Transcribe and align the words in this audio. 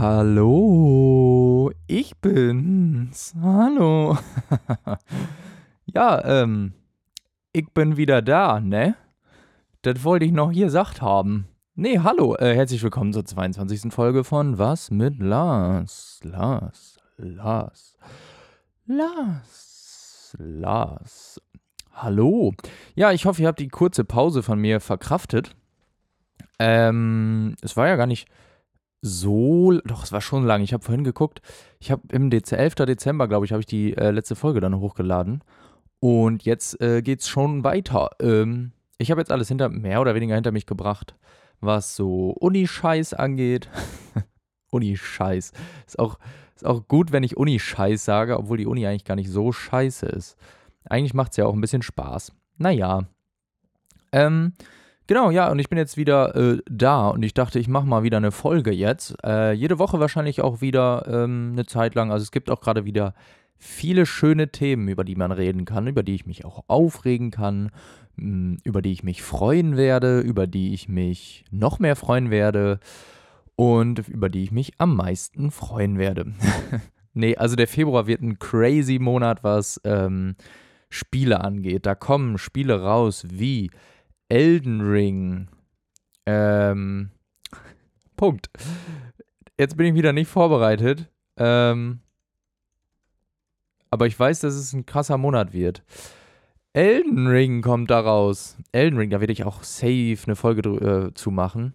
Hallo, 0.00 1.70
ich 1.86 2.16
bin's. 2.22 3.34
Hallo. 3.38 4.16
ja, 5.84 6.24
ähm, 6.24 6.72
ich 7.52 7.68
bin 7.74 7.98
wieder 7.98 8.22
da, 8.22 8.60
ne? 8.60 8.96
Das 9.82 10.02
wollte 10.02 10.24
ich 10.24 10.32
noch 10.32 10.52
hier 10.52 10.64
gesagt 10.64 11.02
haben. 11.02 11.48
Nee, 11.74 11.98
hallo, 11.98 12.34
äh, 12.36 12.54
herzlich 12.54 12.82
willkommen 12.82 13.12
zur 13.12 13.26
22. 13.26 13.92
Folge 13.92 14.24
von 14.24 14.56
Was 14.56 14.90
mit 14.90 15.18
Lars? 15.18 16.20
Lars, 16.22 16.96
Lars, 17.18 17.98
Lars, 18.86 20.34
Lars. 20.38 21.42
Hallo. 21.92 22.54
Ja, 22.94 23.12
ich 23.12 23.26
hoffe, 23.26 23.42
ihr 23.42 23.48
habt 23.48 23.60
die 23.60 23.68
kurze 23.68 24.04
Pause 24.04 24.42
von 24.42 24.58
mir 24.58 24.80
verkraftet. 24.80 25.54
Ähm, 26.58 27.54
es 27.60 27.76
war 27.76 27.86
ja 27.86 27.96
gar 27.96 28.06
nicht 28.06 28.28
so, 29.02 29.80
doch, 29.84 30.04
es 30.04 30.12
war 30.12 30.20
schon 30.20 30.44
lang. 30.44 30.62
Ich 30.62 30.72
habe 30.72 30.84
vorhin 30.84 31.04
geguckt. 31.04 31.40
Ich 31.78 31.90
habe 31.90 32.02
im 32.12 32.30
Dez 32.30 32.52
11. 32.52 32.74
Dezember, 32.74 33.28
glaube 33.28 33.46
ich, 33.46 33.52
habe 33.52 33.60
ich 33.60 33.66
die 33.66 33.96
äh, 33.96 34.10
letzte 34.10 34.36
Folge 34.36 34.60
dann 34.60 34.78
hochgeladen. 34.78 35.42
Und 36.00 36.44
jetzt 36.44 36.80
äh, 36.80 37.00
es 37.00 37.28
schon 37.28 37.64
weiter. 37.64 38.10
Ähm, 38.20 38.72
ich 38.98 39.10
habe 39.10 39.20
jetzt 39.20 39.32
alles 39.32 39.48
hinter, 39.48 39.68
mehr 39.68 40.00
oder 40.00 40.14
weniger 40.14 40.34
hinter 40.34 40.52
mich 40.52 40.66
gebracht, 40.66 41.14
was 41.60 41.96
so 41.96 42.30
Uni-Scheiß 42.30 43.14
angeht. 43.14 43.70
Uni-Scheiß. 44.70 45.52
Ist 45.86 45.98
auch, 45.98 46.18
ist 46.54 46.66
auch 46.66 46.86
gut, 46.86 47.12
wenn 47.12 47.22
ich 47.22 47.36
Uni-Scheiß 47.36 48.04
sage, 48.04 48.38
obwohl 48.38 48.58
die 48.58 48.66
Uni 48.66 48.86
eigentlich 48.86 49.04
gar 49.04 49.16
nicht 49.16 49.30
so 49.30 49.52
scheiße 49.52 50.06
ist. 50.06 50.36
Eigentlich 50.84 51.14
macht 51.14 51.32
es 51.32 51.38
ja 51.38 51.46
auch 51.46 51.54
ein 51.54 51.60
bisschen 51.60 51.82
Spaß. 51.82 52.32
Naja. 52.58 53.06
Ähm, 54.12 54.52
Genau, 55.10 55.32
ja, 55.32 55.50
und 55.50 55.58
ich 55.58 55.68
bin 55.68 55.76
jetzt 55.76 55.96
wieder 55.96 56.36
äh, 56.36 56.58
da 56.70 57.08
und 57.08 57.24
ich 57.24 57.34
dachte, 57.34 57.58
ich 57.58 57.66
mache 57.66 57.84
mal 57.84 58.04
wieder 58.04 58.18
eine 58.18 58.30
Folge 58.30 58.70
jetzt. 58.70 59.16
Äh, 59.24 59.50
jede 59.54 59.80
Woche 59.80 59.98
wahrscheinlich 59.98 60.40
auch 60.40 60.60
wieder 60.60 61.04
ähm, 61.08 61.48
eine 61.50 61.66
Zeit 61.66 61.96
lang. 61.96 62.12
Also 62.12 62.22
es 62.22 62.30
gibt 62.30 62.48
auch 62.48 62.60
gerade 62.60 62.84
wieder 62.84 63.14
viele 63.58 64.06
schöne 64.06 64.52
Themen, 64.52 64.86
über 64.86 65.02
die 65.02 65.16
man 65.16 65.32
reden 65.32 65.64
kann, 65.64 65.88
über 65.88 66.04
die 66.04 66.14
ich 66.14 66.26
mich 66.26 66.44
auch 66.44 66.62
aufregen 66.68 67.32
kann, 67.32 67.72
mh, 68.14 68.22
hm, 68.22 68.58
über 68.62 68.82
die 68.82 68.92
ich 68.92 69.02
mich 69.02 69.24
freuen 69.24 69.76
werde, 69.76 70.20
über 70.20 70.46
die 70.46 70.74
ich 70.74 70.88
mich 70.88 71.44
noch 71.50 71.80
mehr 71.80 71.96
freuen 71.96 72.30
werde 72.30 72.78
und 73.56 74.06
über 74.06 74.28
die 74.28 74.44
ich 74.44 74.52
mich 74.52 74.74
am 74.78 74.94
meisten 74.94 75.50
freuen 75.50 75.98
werde. 75.98 76.34
nee, 77.14 77.34
also 77.34 77.56
der 77.56 77.66
Februar 77.66 78.06
wird 78.06 78.22
ein 78.22 78.38
crazy 78.38 79.00
Monat, 79.00 79.42
was 79.42 79.80
ähm, 79.82 80.36
Spiele 80.88 81.40
angeht. 81.40 81.84
Da 81.84 81.96
kommen 81.96 82.38
Spiele 82.38 82.80
raus 82.80 83.26
wie 83.28 83.72
Elden 84.30 84.80
Ring. 84.80 85.48
Ähm, 86.24 87.10
Punkt. 88.16 88.48
Jetzt 89.58 89.76
bin 89.76 89.86
ich 89.86 89.94
wieder 89.94 90.12
nicht 90.12 90.28
vorbereitet. 90.28 91.10
Ähm, 91.36 92.00
aber 93.90 94.06
ich 94.06 94.18
weiß, 94.18 94.40
dass 94.40 94.54
es 94.54 94.72
ein 94.72 94.86
krasser 94.86 95.18
Monat 95.18 95.52
wird. 95.52 95.82
Elden 96.72 97.26
Ring 97.26 97.60
kommt 97.60 97.90
da 97.90 98.00
raus. 98.00 98.56
Elden 98.72 98.98
Ring, 98.98 99.10
da 99.10 99.20
werde 99.20 99.32
ich 99.32 99.44
auch 99.44 99.64
safe 99.64 100.18
eine 100.24 100.36
Folge 100.36 100.68
äh, 100.68 101.14
zu 101.14 101.32
machen. 101.32 101.74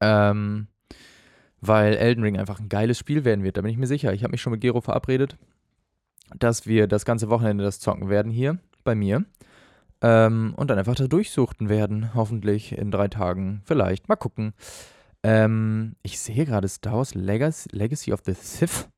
Ähm, 0.00 0.66
weil 1.60 1.94
Elden 1.94 2.24
Ring 2.24 2.36
einfach 2.36 2.58
ein 2.58 2.68
geiles 2.68 2.98
Spiel 2.98 3.24
werden 3.24 3.44
wird, 3.44 3.56
da 3.56 3.62
bin 3.62 3.70
ich 3.70 3.78
mir 3.78 3.86
sicher. 3.86 4.12
Ich 4.12 4.22
habe 4.22 4.32
mich 4.32 4.42
schon 4.42 4.52
mit 4.52 4.60
Gero 4.60 4.80
verabredet, 4.80 5.36
dass 6.36 6.66
wir 6.66 6.88
das 6.88 7.04
ganze 7.04 7.28
Wochenende 7.30 7.64
das 7.64 7.80
zocken 7.80 8.08
werden 8.08 8.32
hier 8.32 8.58
bei 8.84 8.94
mir. 8.94 9.24
Ähm, 10.00 10.54
und 10.56 10.70
dann 10.70 10.78
einfach 10.78 10.94
da 10.94 11.08
durchsuchten 11.08 11.68
werden, 11.68 12.14
hoffentlich 12.14 12.76
in 12.76 12.90
drei 12.90 13.08
Tagen. 13.08 13.62
Vielleicht, 13.64 14.08
mal 14.08 14.16
gucken. 14.16 14.54
Ähm, 15.24 15.96
ich 16.02 16.20
sehe 16.20 16.44
gerade 16.46 16.68
Star 16.68 16.94
Wars 16.94 17.14
Legacy, 17.14 17.68
Legacy 17.72 18.12
of 18.12 18.20
the 18.24 18.34
Sith. 18.34 18.88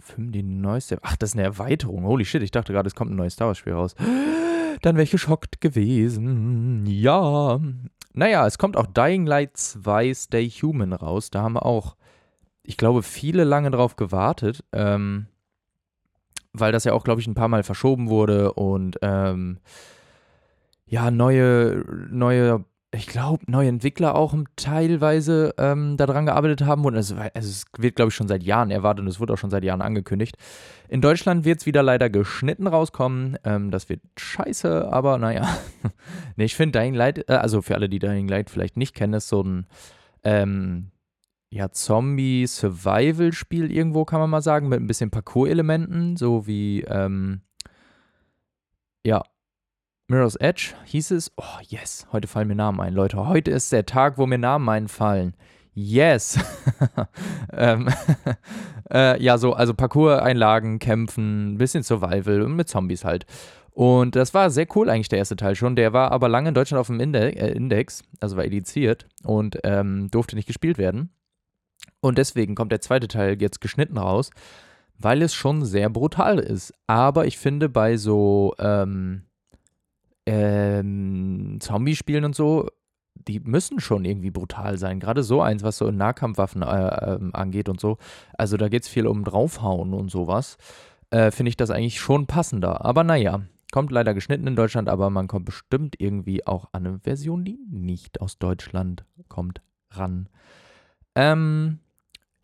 Film, 0.00 0.32
die 0.32 0.42
neueste. 0.42 0.98
Ach, 1.02 1.16
das 1.16 1.30
ist 1.30 1.36
eine 1.36 1.44
Erweiterung. 1.44 2.04
Holy 2.04 2.24
shit, 2.24 2.42
ich 2.42 2.50
dachte 2.50 2.72
gerade, 2.72 2.86
es 2.86 2.94
kommt 2.94 3.10
ein 3.10 3.16
neues 3.16 3.34
Star 3.34 3.48
Wars-Spiel 3.48 3.72
raus. 3.72 3.94
Dann 4.82 4.96
wäre 4.96 5.04
ich 5.04 5.10
geschockt 5.10 5.60
gewesen. 5.60 6.84
Ja. 6.86 7.60
Naja, 8.12 8.46
es 8.46 8.58
kommt 8.58 8.76
auch 8.76 8.86
Dying 8.86 9.24
Light 9.24 9.56
2 9.56 10.12
Stay 10.14 10.50
Human 10.50 10.92
raus. 10.92 11.30
Da 11.30 11.42
haben 11.42 11.54
wir 11.54 11.64
auch, 11.64 11.96
ich 12.62 12.76
glaube, 12.76 13.02
viele 13.02 13.44
lange 13.44 13.70
drauf 13.70 13.96
gewartet. 13.96 14.64
Ähm, 14.72 15.26
weil 16.54 16.72
das 16.72 16.84
ja 16.84 16.92
auch, 16.92 17.04
glaube 17.04 17.20
ich, 17.20 17.26
ein 17.26 17.34
paar 17.34 17.48
Mal 17.48 17.62
verschoben 17.62 18.08
wurde 18.08 18.52
und 18.54 18.98
ähm, 19.02 19.58
ja, 20.86 21.10
neue, 21.10 21.84
neue, 22.10 22.64
ich 22.92 23.08
glaube, 23.08 23.42
neue 23.50 23.68
Entwickler 23.68 24.14
auch 24.14 24.34
teilweise 24.54 25.54
ähm, 25.58 25.96
daran 25.96 26.26
gearbeitet 26.26 26.64
haben. 26.64 26.84
Und 26.84 26.94
also, 26.94 27.16
also 27.16 27.48
es 27.48 27.64
wird, 27.76 27.96
glaube 27.96 28.10
ich, 28.10 28.14
schon 28.14 28.28
seit 28.28 28.44
Jahren 28.44 28.70
erwartet 28.70 29.02
und 29.02 29.08
es 29.08 29.18
wurde 29.18 29.32
auch 29.32 29.38
schon 29.38 29.50
seit 29.50 29.64
Jahren 29.64 29.82
angekündigt. 29.82 30.36
In 30.88 31.00
Deutschland 31.00 31.44
wird 31.44 31.60
es 31.60 31.66
wieder 31.66 31.82
leider 31.82 32.10
geschnitten 32.10 32.68
rauskommen. 32.68 33.36
Ähm, 33.44 33.70
das 33.72 33.88
wird 33.88 34.02
scheiße, 34.16 34.92
aber 34.92 35.18
naja. 35.18 35.48
nee, 36.36 36.44
ich 36.44 36.54
finde 36.54 36.78
Dying 36.78 36.94
Light, 36.94 37.28
äh, 37.28 37.32
also 37.32 37.62
für 37.62 37.74
alle, 37.74 37.88
die 37.88 37.98
Dying 37.98 38.28
Light 38.28 38.50
vielleicht 38.50 38.76
nicht 38.76 38.94
kennen, 38.94 39.14
ist 39.14 39.28
so 39.28 39.42
ein 39.42 39.66
ähm, 40.22 40.90
ja, 41.54 41.70
Zombie-Survival-Spiel 41.70 43.70
irgendwo, 43.70 44.04
kann 44.04 44.18
man 44.18 44.28
mal 44.28 44.42
sagen, 44.42 44.68
mit 44.68 44.80
ein 44.80 44.88
bisschen 44.88 45.12
Parcours-Elementen, 45.12 46.16
so 46.16 46.48
wie, 46.48 46.82
ähm, 46.82 47.42
ja, 49.06 49.22
Mirror's 50.08 50.34
Edge 50.34 50.74
hieß 50.84 51.12
es. 51.12 51.30
Oh, 51.36 51.60
yes, 51.68 52.08
heute 52.10 52.26
fallen 52.26 52.48
mir 52.48 52.56
Namen 52.56 52.80
ein, 52.80 52.92
Leute. 52.92 53.28
Heute 53.28 53.52
ist 53.52 53.70
der 53.70 53.86
Tag, 53.86 54.18
wo 54.18 54.26
mir 54.26 54.36
Namen 54.36 54.68
einfallen. 54.68 55.36
Yes. 55.74 56.40
ähm, 57.52 57.88
äh, 58.92 59.22
ja, 59.22 59.38
so, 59.38 59.52
also 59.52 59.74
Parcours-Einlagen, 59.74 60.80
Kämpfen, 60.80 61.52
ein 61.52 61.58
bisschen 61.58 61.84
Survival 61.84 62.42
und 62.42 62.56
mit 62.56 62.68
Zombies 62.68 63.04
halt. 63.04 63.26
Und 63.70 64.16
das 64.16 64.34
war 64.34 64.50
sehr 64.50 64.66
cool 64.74 64.90
eigentlich, 64.90 65.08
der 65.08 65.20
erste 65.20 65.36
Teil 65.36 65.54
schon. 65.54 65.76
Der 65.76 65.92
war 65.92 66.10
aber 66.10 66.28
lange 66.28 66.48
in 66.48 66.54
Deutschland 66.54 66.80
auf 66.80 66.88
dem 66.88 67.14
äh, 67.14 67.52
Index, 67.52 68.02
also 68.20 68.36
war 68.36 68.44
ediziert 68.44 69.06
und 69.22 69.60
ähm, 69.62 70.10
durfte 70.10 70.34
nicht 70.34 70.48
gespielt 70.48 70.78
werden. 70.78 71.10
Und 72.04 72.18
deswegen 72.18 72.54
kommt 72.54 72.70
der 72.70 72.82
zweite 72.82 73.08
Teil 73.08 73.40
jetzt 73.40 73.62
geschnitten 73.62 73.96
raus, 73.96 74.28
weil 74.98 75.22
es 75.22 75.32
schon 75.32 75.64
sehr 75.64 75.88
brutal 75.88 76.38
ist. 76.38 76.74
Aber 76.86 77.24
ich 77.24 77.38
finde, 77.38 77.70
bei 77.70 77.96
so 77.96 78.52
ähm, 78.58 79.22
ähm, 80.26 81.56
Zombie-Spielen 81.60 82.26
und 82.26 82.34
so, 82.34 82.68
die 83.14 83.40
müssen 83.40 83.80
schon 83.80 84.04
irgendwie 84.04 84.30
brutal 84.30 84.76
sein. 84.76 85.00
Gerade 85.00 85.22
so 85.22 85.40
eins, 85.40 85.62
was 85.62 85.78
so 85.78 85.86
in 85.86 85.96
Nahkampfwaffen 85.96 86.60
äh, 86.60 87.14
ähm, 87.14 87.30
angeht 87.34 87.70
und 87.70 87.80
so. 87.80 87.96
Also 88.36 88.58
da 88.58 88.68
geht 88.68 88.82
es 88.82 88.88
viel 88.90 89.06
um 89.06 89.24
draufhauen 89.24 89.94
und 89.94 90.10
sowas. 90.10 90.58
Äh, 91.08 91.30
finde 91.30 91.48
ich 91.48 91.56
das 91.56 91.70
eigentlich 91.70 92.00
schon 92.00 92.26
passender. 92.26 92.84
Aber 92.84 93.02
naja, 93.02 93.44
kommt 93.72 93.92
leider 93.92 94.12
geschnitten 94.12 94.46
in 94.46 94.56
Deutschland, 94.56 94.90
aber 94.90 95.08
man 95.08 95.26
kommt 95.26 95.46
bestimmt 95.46 95.94
irgendwie 95.98 96.46
auch 96.46 96.68
an 96.72 96.86
eine 96.86 96.98
Version, 96.98 97.46
die 97.46 97.58
nicht 97.70 98.20
aus 98.20 98.38
Deutschland 98.38 99.06
kommt, 99.28 99.62
ran. 99.90 100.28
Ähm, 101.14 101.78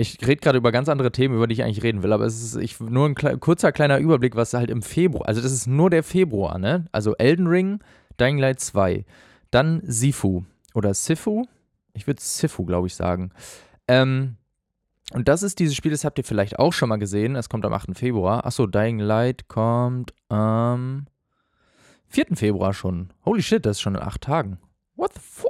ich 0.00 0.18
rede 0.26 0.40
gerade 0.40 0.58
über 0.58 0.72
ganz 0.72 0.88
andere 0.88 1.12
Themen, 1.12 1.34
über 1.34 1.46
die 1.46 1.54
ich 1.54 1.62
eigentlich 1.62 1.82
reden 1.82 2.02
will, 2.02 2.12
aber 2.12 2.24
es 2.24 2.42
ist 2.42 2.56
ich, 2.56 2.80
nur 2.80 3.06
ein 3.06 3.14
kle 3.14 3.38
kurzer 3.38 3.72
kleiner 3.72 3.98
Überblick, 3.98 4.34
was 4.34 4.54
halt 4.54 4.70
im 4.70 4.82
Februar, 4.82 5.28
also 5.28 5.40
das 5.40 5.52
ist 5.52 5.66
nur 5.66 5.90
der 5.90 6.02
Februar, 6.02 6.58
ne? 6.58 6.86
Also 6.92 7.14
Elden 7.16 7.46
Ring, 7.46 7.80
Dying 8.18 8.38
Light 8.38 8.60
2, 8.60 9.04
dann 9.50 9.82
Sifu 9.84 10.44
oder 10.74 10.94
Sifu, 10.94 11.44
ich 11.92 12.06
würde 12.06 12.20
Sifu, 12.22 12.64
glaube 12.64 12.86
ich, 12.86 12.94
sagen. 12.94 13.30
Ähm, 13.88 14.36
und 15.12 15.28
das 15.28 15.42
ist 15.42 15.58
dieses 15.58 15.74
Spiel, 15.74 15.90
das 15.90 16.04
habt 16.04 16.18
ihr 16.18 16.24
vielleicht 16.24 16.58
auch 16.58 16.72
schon 16.72 16.88
mal 16.88 16.96
gesehen, 16.96 17.34
es 17.34 17.48
kommt 17.48 17.66
am 17.66 17.72
8. 17.72 17.98
Februar. 17.98 18.46
Achso, 18.46 18.66
Dying 18.66 19.00
Light 19.00 19.48
kommt 19.48 20.14
am 20.28 21.06
4. 22.06 22.26
Februar 22.34 22.72
schon. 22.72 23.12
Holy 23.24 23.42
shit, 23.42 23.66
das 23.66 23.78
ist 23.78 23.80
schon 23.80 23.96
in 23.96 24.02
acht 24.02 24.20
Tagen. 24.20 24.58
What 24.94 25.14
the 25.14 25.20
fuck? 25.20 25.49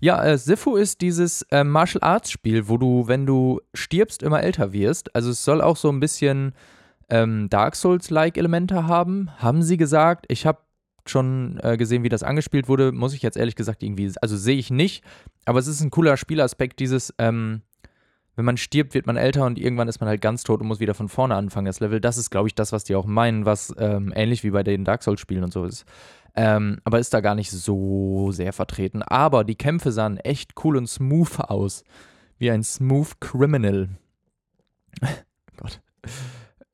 Ja, 0.00 0.22
äh, 0.24 0.38
Sifu 0.38 0.76
ist 0.76 1.00
dieses 1.00 1.42
äh, 1.50 1.64
Martial 1.64 2.02
Arts 2.02 2.30
Spiel, 2.30 2.68
wo 2.68 2.76
du, 2.76 3.08
wenn 3.08 3.26
du 3.26 3.60
stirbst, 3.74 4.22
immer 4.22 4.42
älter 4.42 4.72
wirst. 4.72 5.14
Also 5.14 5.30
es 5.30 5.44
soll 5.44 5.60
auch 5.60 5.76
so 5.76 5.90
ein 5.90 6.00
bisschen 6.00 6.52
ähm, 7.08 7.48
Dark 7.50 7.76
Souls-like 7.76 8.36
Elemente 8.36 8.86
haben, 8.86 9.30
haben 9.38 9.62
sie 9.62 9.76
gesagt. 9.76 10.26
Ich 10.28 10.46
habe 10.46 10.58
schon 11.08 11.60
äh, 11.62 11.76
gesehen, 11.76 12.02
wie 12.02 12.08
das 12.08 12.22
angespielt 12.22 12.68
wurde. 12.68 12.92
Muss 12.92 13.14
ich 13.14 13.22
jetzt 13.22 13.36
ehrlich 13.36 13.54
gesagt 13.54 13.82
irgendwie, 13.82 14.12
also 14.20 14.36
sehe 14.36 14.56
ich 14.56 14.70
nicht. 14.70 15.04
Aber 15.44 15.58
es 15.58 15.66
ist 15.66 15.80
ein 15.80 15.90
cooler 15.90 16.16
Spielaspekt, 16.16 16.80
dieses, 16.80 17.14
ähm, 17.18 17.62
wenn 18.36 18.44
man 18.44 18.58
stirbt, 18.58 18.94
wird 18.94 19.06
man 19.06 19.16
älter 19.16 19.46
und 19.46 19.58
irgendwann 19.58 19.88
ist 19.88 20.00
man 20.00 20.08
halt 20.08 20.20
ganz 20.20 20.44
tot 20.44 20.60
und 20.60 20.68
muss 20.68 20.78
wieder 20.78 20.94
von 20.94 21.08
vorne 21.08 21.34
anfangen, 21.34 21.66
das 21.66 21.80
Level. 21.80 22.00
Das 22.00 22.18
ist, 22.18 22.30
glaube 22.30 22.48
ich, 22.48 22.54
das, 22.54 22.70
was 22.70 22.84
die 22.84 22.94
auch 22.94 23.06
meinen, 23.06 23.46
was 23.46 23.74
ähm, 23.78 24.12
ähnlich 24.14 24.44
wie 24.44 24.50
bei 24.50 24.62
den 24.62 24.84
Dark 24.84 25.02
Souls-Spielen 25.02 25.42
und 25.42 25.52
so 25.52 25.64
ist. 25.64 25.86
Ähm, 26.34 26.78
aber 26.84 26.98
ist 26.98 27.14
da 27.14 27.22
gar 27.22 27.34
nicht 27.34 27.50
so 27.50 28.30
sehr 28.30 28.52
vertreten. 28.52 29.02
Aber 29.02 29.42
die 29.42 29.54
Kämpfe 29.54 29.90
sahen 29.90 30.18
echt 30.18 30.52
cool 30.62 30.76
und 30.76 30.86
smooth 30.86 31.40
aus. 31.40 31.82
Wie 32.38 32.50
ein 32.50 32.62
Smooth 32.62 33.18
Criminal. 33.20 33.88
Gott. 35.56 35.80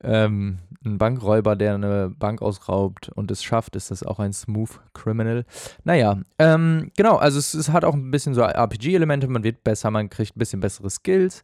Ähm, 0.03 0.59
ein 0.85 0.97
Bankräuber, 0.97 1.55
der 1.55 1.75
eine 1.75 2.09
Bank 2.09 2.41
ausraubt 2.41 3.09
und 3.09 3.31
es 3.31 3.43
schafft, 3.43 3.75
ist 3.75 3.91
das 3.91 4.03
auch 4.03 4.19
ein 4.19 4.33
Smooth 4.33 4.79
Criminal. 4.93 5.45
Naja, 5.83 6.19
ähm, 6.39 6.91
genau, 6.97 7.17
also 7.17 7.39
es, 7.39 7.53
es, 7.53 7.71
hat 7.71 7.85
auch 7.85 7.93
ein 7.93 8.11
bisschen 8.11 8.33
so 8.33 8.41
RPG-Elemente, 8.41 9.27
man 9.27 9.43
wird 9.43 9.63
besser, 9.63 9.91
man 9.91 10.09
kriegt 10.09 10.35
ein 10.35 10.39
bisschen 10.39 10.59
bessere 10.59 10.89
Skills. 10.89 11.41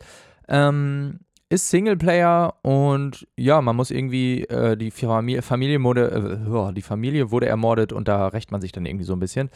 Ähm, 0.48 1.20
ist 1.50 1.70
Singleplayer 1.70 2.54
und 2.62 3.28
ja, 3.36 3.62
man 3.62 3.76
muss 3.76 3.90
irgendwie, 3.90 4.44
äh, 4.44 4.78
die 4.78 4.92
Familie, 4.92 5.42
Familie 5.42 5.82
wurde, 5.84 6.70
äh, 6.70 6.74
die 6.74 6.82
Familie 6.82 7.32
wurde 7.32 7.48
ermordet 7.48 7.92
und 7.92 8.08
da 8.08 8.28
rächt 8.28 8.52
man 8.52 8.62
sich 8.62 8.72
dann 8.72 8.86
irgendwie 8.86 9.06
so 9.06 9.14
ein 9.14 9.20
bisschen. 9.20 9.50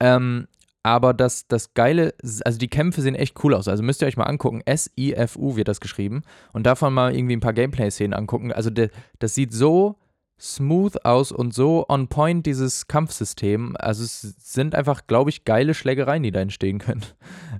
Ähm, 0.00 0.48
aber 0.86 1.14
das, 1.14 1.48
das 1.48 1.74
Geile, 1.74 2.14
also 2.44 2.58
die 2.60 2.68
Kämpfe 2.68 3.02
sehen 3.02 3.16
echt 3.16 3.42
cool 3.42 3.54
aus. 3.54 3.66
Also 3.66 3.82
müsst 3.82 4.02
ihr 4.02 4.06
euch 4.06 4.16
mal 4.16 4.22
angucken. 4.22 4.62
S-I-F-U 4.64 5.56
wird 5.56 5.66
das 5.66 5.80
geschrieben. 5.80 6.22
Und 6.52 6.64
davon 6.64 6.94
mal 6.94 7.12
irgendwie 7.12 7.34
ein 7.34 7.40
paar 7.40 7.54
Gameplay-Szenen 7.54 8.14
angucken. 8.14 8.52
Also 8.52 8.70
de, 8.70 8.90
das 9.18 9.34
sieht 9.34 9.52
so 9.52 9.96
smooth 10.38 11.04
aus 11.04 11.32
und 11.32 11.52
so 11.52 11.86
on 11.88 12.06
point, 12.06 12.46
dieses 12.46 12.86
Kampfsystem. 12.86 13.74
Also 13.80 14.04
es 14.04 14.20
sind 14.38 14.76
einfach, 14.76 15.08
glaube 15.08 15.30
ich, 15.30 15.44
geile 15.44 15.74
Schlägereien, 15.74 16.22
die 16.22 16.30
da 16.30 16.40
entstehen 16.40 16.78
können. 16.78 17.02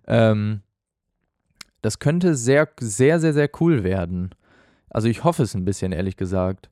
Ähm, 0.09 0.61
das 1.83 1.99
könnte 1.99 2.37
sehr, 2.37 2.69
sehr, 2.79 3.19
sehr, 3.19 3.33
sehr 3.33 3.51
cool 3.61 3.83
werden. 3.83 4.31
Also 4.89 5.09
ich 5.09 5.25
hoffe 5.25 5.43
es 5.43 5.55
ein 5.55 5.65
bisschen, 5.65 5.91
ehrlich 5.91 6.17
gesagt. 6.17 6.71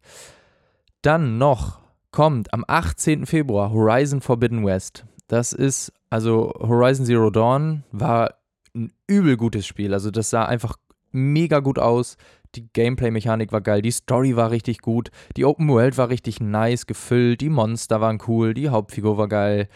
Dann 1.02 1.38
noch 1.38 1.80
kommt 2.12 2.52
am 2.54 2.64
18. 2.68 3.26
Februar 3.26 3.72
Horizon 3.72 4.20
Forbidden 4.20 4.64
West. 4.64 5.04
Das 5.28 5.52
ist 5.52 5.92
also 6.10 6.52
Horizon 6.60 7.06
Zero 7.06 7.30
Dawn 7.30 7.82
war 7.90 8.34
ein 8.74 8.92
übel 9.08 9.36
gutes 9.36 9.66
Spiel. 9.66 9.92
Also 9.92 10.10
das 10.10 10.30
sah 10.30 10.44
einfach 10.44 10.76
mega 11.10 11.60
gut 11.60 11.78
aus. 11.78 12.16
Die 12.54 12.68
Gameplay-Mechanik 12.72 13.50
war 13.50 13.60
geil, 13.60 13.82
die 13.82 13.90
Story 13.90 14.36
war 14.36 14.52
richtig 14.52 14.78
gut, 14.78 15.10
die 15.36 15.44
Open 15.44 15.68
World 15.68 15.98
war 15.98 16.08
richtig 16.08 16.40
nice 16.40 16.86
gefüllt, 16.86 17.40
die 17.40 17.48
Monster 17.48 18.00
waren 18.00 18.20
cool, 18.28 18.54
die 18.54 18.68
Hauptfigur 18.68 19.18
war 19.18 19.26
geil. 19.26 19.68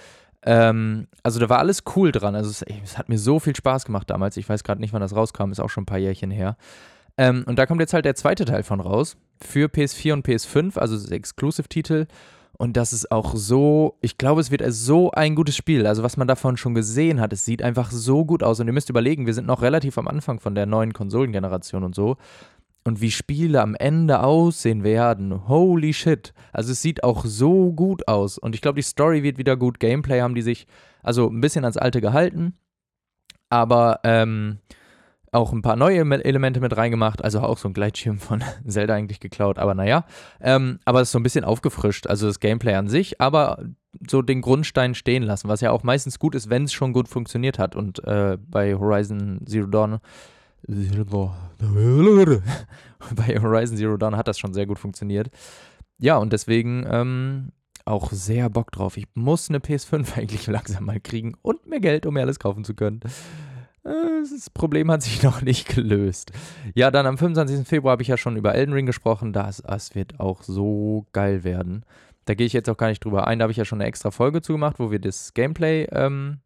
Ähm, 0.42 1.08
also 1.24 1.40
da 1.40 1.48
war 1.48 1.58
alles 1.58 1.82
cool 1.96 2.12
dran. 2.12 2.36
Also 2.36 2.50
es, 2.50 2.62
es, 2.62 2.96
hat 2.96 3.08
mir 3.08 3.18
so 3.18 3.40
viel 3.40 3.56
Spaß 3.56 3.84
gemacht 3.84 4.08
damals. 4.10 4.36
Ich 4.36 4.48
weiß 4.48 4.62
gerade 4.62 4.80
nicht, 4.80 4.92
wann 4.92 5.00
das 5.00 5.16
rauskam, 5.16 5.50
ist 5.50 5.58
auch 5.58 5.70
schon 5.70 5.82
ein 5.82 5.86
paar 5.86 5.98
Jährchen 5.98 6.30
her. 6.30 6.56
Ähm, 7.16 7.42
und 7.48 7.58
da 7.58 7.66
kommt 7.66 7.80
jetzt 7.80 7.94
halt 7.94 8.04
der 8.04 8.14
zweite 8.14 8.44
Teil 8.44 8.62
von 8.62 8.78
raus 8.78 9.16
für 9.42 9.66
PS4 9.66 10.12
und 10.12 10.26
PS5, 10.26 10.78
also 10.78 11.12
Exclusive-Titel. 11.12 12.06
Und 12.60 12.76
das 12.76 12.92
ist 12.92 13.12
auch 13.12 13.36
so, 13.36 13.96
ich 14.00 14.18
glaube, 14.18 14.40
es 14.40 14.50
wird 14.50 14.64
so 14.66 15.12
ein 15.12 15.36
gutes 15.36 15.54
Spiel. 15.54 15.86
Also, 15.86 16.02
was 16.02 16.16
man 16.16 16.26
davon 16.26 16.56
schon 16.56 16.74
gesehen 16.74 17.20
hat, 17.20 17.32
es 17.32 17.44
sieht 17.44 17.62
einfach 17.62 17.92
so 17.92 18.24
gut 18.24 18.42
aus. 18.42 18.58
Und 18.58 18.66
ihr 18.66 18.72
müsst 18.72 18.90
überlegen, 18.90 19.26
wir 19.26 19.34
sind 19.34 19.46
noch 19.46 19.62
relativ 19.62 19.96
am 19.96 20.08
Anfang 20.08 20.40
von 20.40 20.56
der 20.56 20.66
neuen 20.66 20.92
Konsolengeneration 20.92 21.84
und 21.84 21.94
so. 21.94 22.16
Und 22.82 23.00
wie 23.00 23.12
Spiele 23.12 23.62
am 23.62 23.76
Ende 23.76 24.24
aussehen 24.24 24.82
werden, 24.82 25.46
holy 25.46 25.92
shit. 25.92 26.34
Also, 26.52 26.72
es 26.72 26.82
sieht 26.82 27.04
auch 27.04 27.24
so 27.24 27.72
gut 27.72 28.08
aus. 28.08 28.38
Und 28.38 28.56
ich 28.56 28.60
glaube, 28.60 28.80
die 28.80 28.82
Story 28.82 29.22
wird 29.22 29.38
wieder 29.38 29.56
gut. 29.56 29.78
Gameplay 29.78 30.20
haben 30.20 30.34
die 30.34 30.42
sich 30.42 30.66
also 31.00 31.28
ein 31.28 31.40
bisschen 31.40 31.64
ans 31.64 31.76
Alte 31.76 32.00
gehalten. 32.00 32.54
Aber, 33.50 34.00
ähm, 34.02 34.58
auch 35.32 35.52
ein 35.52 35.62
paar 35.62 35.76
neue 35.76 35.98
Elemente 35.98 36.60
mit 36.60 36.76
reingemacht, 36.76 37.22
also 37.22 37.40
auch 37.40 37.58
so 37.58 37.68
ein 37.68 37.74
Gleitschirm 37.74 38.18
von 38.18 38.42
Zelda 38.66 38.94
eigentlich 38.94 39.20
geklaut, 39.20 39.58
aber 39.58 39.74
naja. 39.74 40.04
Ähm, 40.40 40.78
aber 40.84 41.00
es 41.00 41.08
ist 41.08 41.12
so 41.12 41.18
ein 41.18 41.22
bisschen 41.22 41.44
aufgefrischt, 41.44 42.06
also 42.06 42.26
das 42.26 42.40
Gameplay 42.40 42.74
an 42.74 42.88
sich, 42.88 43.20
aber 43.20 43.62
so 44.08 44.22
den 44.22 44.40
Grundstein 44.40 44.94
stehen 44.94 45.22
lassen, 45.22 45.48
was 45.48 45.60
ja 45.60 45.70
auch 45.70 45.82
meistens 45.82 46.18
gut 46.18 46.34
ist, 46.34 46.50
wenn 46.50 46.64
es 46.64 46.72
schon 46.72 46.92
gut 46.92 47.08
funktioniert 47.08 47.58
hat. 47.58 47.76
Und 47.76 48.02
äh, 48.04 48.38
bei 48.40 48.74
Horizon 48.74 49.40
Zero 49.46 49.66
Dawn 49.66 49.98
bei 53.14 53.40
Horizon 53.40 53.76
Zero 53.76 53.96
Dawn 53.96 54.16
hat 54.16 54.28
das 54.28 54.38
schon 54.38 54.54
sehr 54.54 54.66
gut 54.66 54.78
funktioniert. 54.78 55.30
Ja, 55.98 56.18
und 56.18 56.32
deswegen 56.32 56.86
ähm, 56.88 57.52
auch 57.84 58.12
sehr 58.12 58.50
Bock 58.50 58.70
drauf. 58.70 58.96
Ich 58.96 59.06
muss 59.14 59.48
eine 59.48 59.58
PS5 59.58 60.16
eigentlich 60.16 60.46
langsam 60.46 60.84
mal 60.84 61.00
kriegen 61.00 61.34
und 61.42 61.66
mehr 61.66 61.80
Geld, 61.80 62.06
um 62.06 62.14
mir 62.14 62.20
alles 62.20 62.38
kaufen 62.38 62.64
zu 62.64 62.74
können. 62.74 63.00
Äh, 63.88 64.22
das 64.30 64.50
Problem 64.50 64.90
hat 64.90 65.02
sich 65.02 65.22
noch 65.22 65.42
nicht 65.42 65.68
gelöst. 65.68 66.32
Ja, 66.74 66.90
dann 66.90 67.06
am 67.06 67.18
25. 67.18 67.66
Februar 67.66 67.92
habe 67.92 68.02
ich 68.02 68.08
ja 68.08 68.16
schon 68.16 68.36
über 68.36 68.54
Elden 68.54 68.72
Ring 68.72 68.86
gesprochen. 68.86 69.32
Das, 69.32 69.62
das 69.66 69.94
wird 69.94 70.20
auch 70.20 70.42
so 70.42 71.06
geil 71.12 71.44
werden. 71.44 71.84
Da 72.24 72.34
gehe 72.34 72.46
ich 72.46 72.52
jetzt 72.52 72.68
auch 72.68 72.76
gar 72.76 72.88
nicht 72.88 73.04
drüber 73.04 73.26
ein. 73.26 73.38
Da 73.38 73.44
habe 73.44 73.52
ich 73.52 73.56
ja 73.56 73.64
schon 73.64 73.80
eine 73.80 73.88
extra 73.88 74.10
Folge 74.10 74.42
zugemacht, 74.42 74.78
wo 74.78 74.90
wir 74.90 74.98
das 74.98 75.32
Gameplay 75.32 75.88
ähm, 75.92 76.40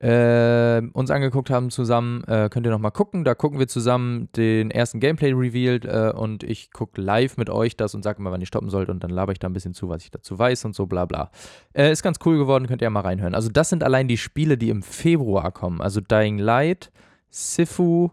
äh, 0.00 0.82
uns 0.92 1.10
angeguckt 1.10 1.48
haben 1.50 1.70
zusammen, 1.70 2.22
äh, 2.24 2.48
könnt 2.50 2.66
ihr 2.66 2.70
nochmal 2.70 2.90
gucken. 2.90 3.24
Da 3.24 3.34
gucken 3.34 3.58
wir 3.58 3.66
zusammen 3.66 4.28
den 4.36 4.70
ersten 4.70 5.00
Gameplay 5.00 5.32
revealed 5.32 5.84
äh, 5.84 6.12
und 6.14 6.42
ich 6.42 6.70
gucke 6.70 7.00
live 7.00 7.36
mit 7.36 7.48
euch 7.48 7.76
das 7.76 7.94
und 7.94 8.02
sage 8.02 8.20
mal, 8.20 8.30
wann 8.30 8.40
ihr 8.40 8.46
stoppen 8.46 8.68
sollt 8.68 8.90
und 8.90 9.02
dann 9.02 9.10
laber 9.10 9.32
ich 9.32 9.38
da 9.38 9.48
ein 9.48 9.52
bisschen 9.52 9.74
zu, 9.74 9.88
was 9.88 10.02
ich 10.02 10.10
dazu 10.10 10.38
weiß 10.38 10.66
und 10.66 10.74
so 10.74 10.86
bla 10.86 11.06
bla. 11.06 11.30
Äh, 11.72 11.92
ist 11.92 12.02
ganz 12.02 12.18
cool 12.24 12.36
geworden, 12.36 12.66
könnt 12.66 12.82
ihr 12.82 12.86
ja 12.86 12.90
mal 12.90 13.00
reinhören. 13.00 13.34
Also 13.34 13.48
das 13.48 13.70
sind 13.70 13.82
allein 13.82 14.08
die 14.08 14.18
Spiele, 14.18 14.58
die 14.58 14.68
im 14.68 14.82
Februar 14.82 15.50
kommen. 15.50 15.80
Also 15.80 16.00
Dying 16.00 16.38
Light, 16.38 16.90
Sifu, 17.30 18.10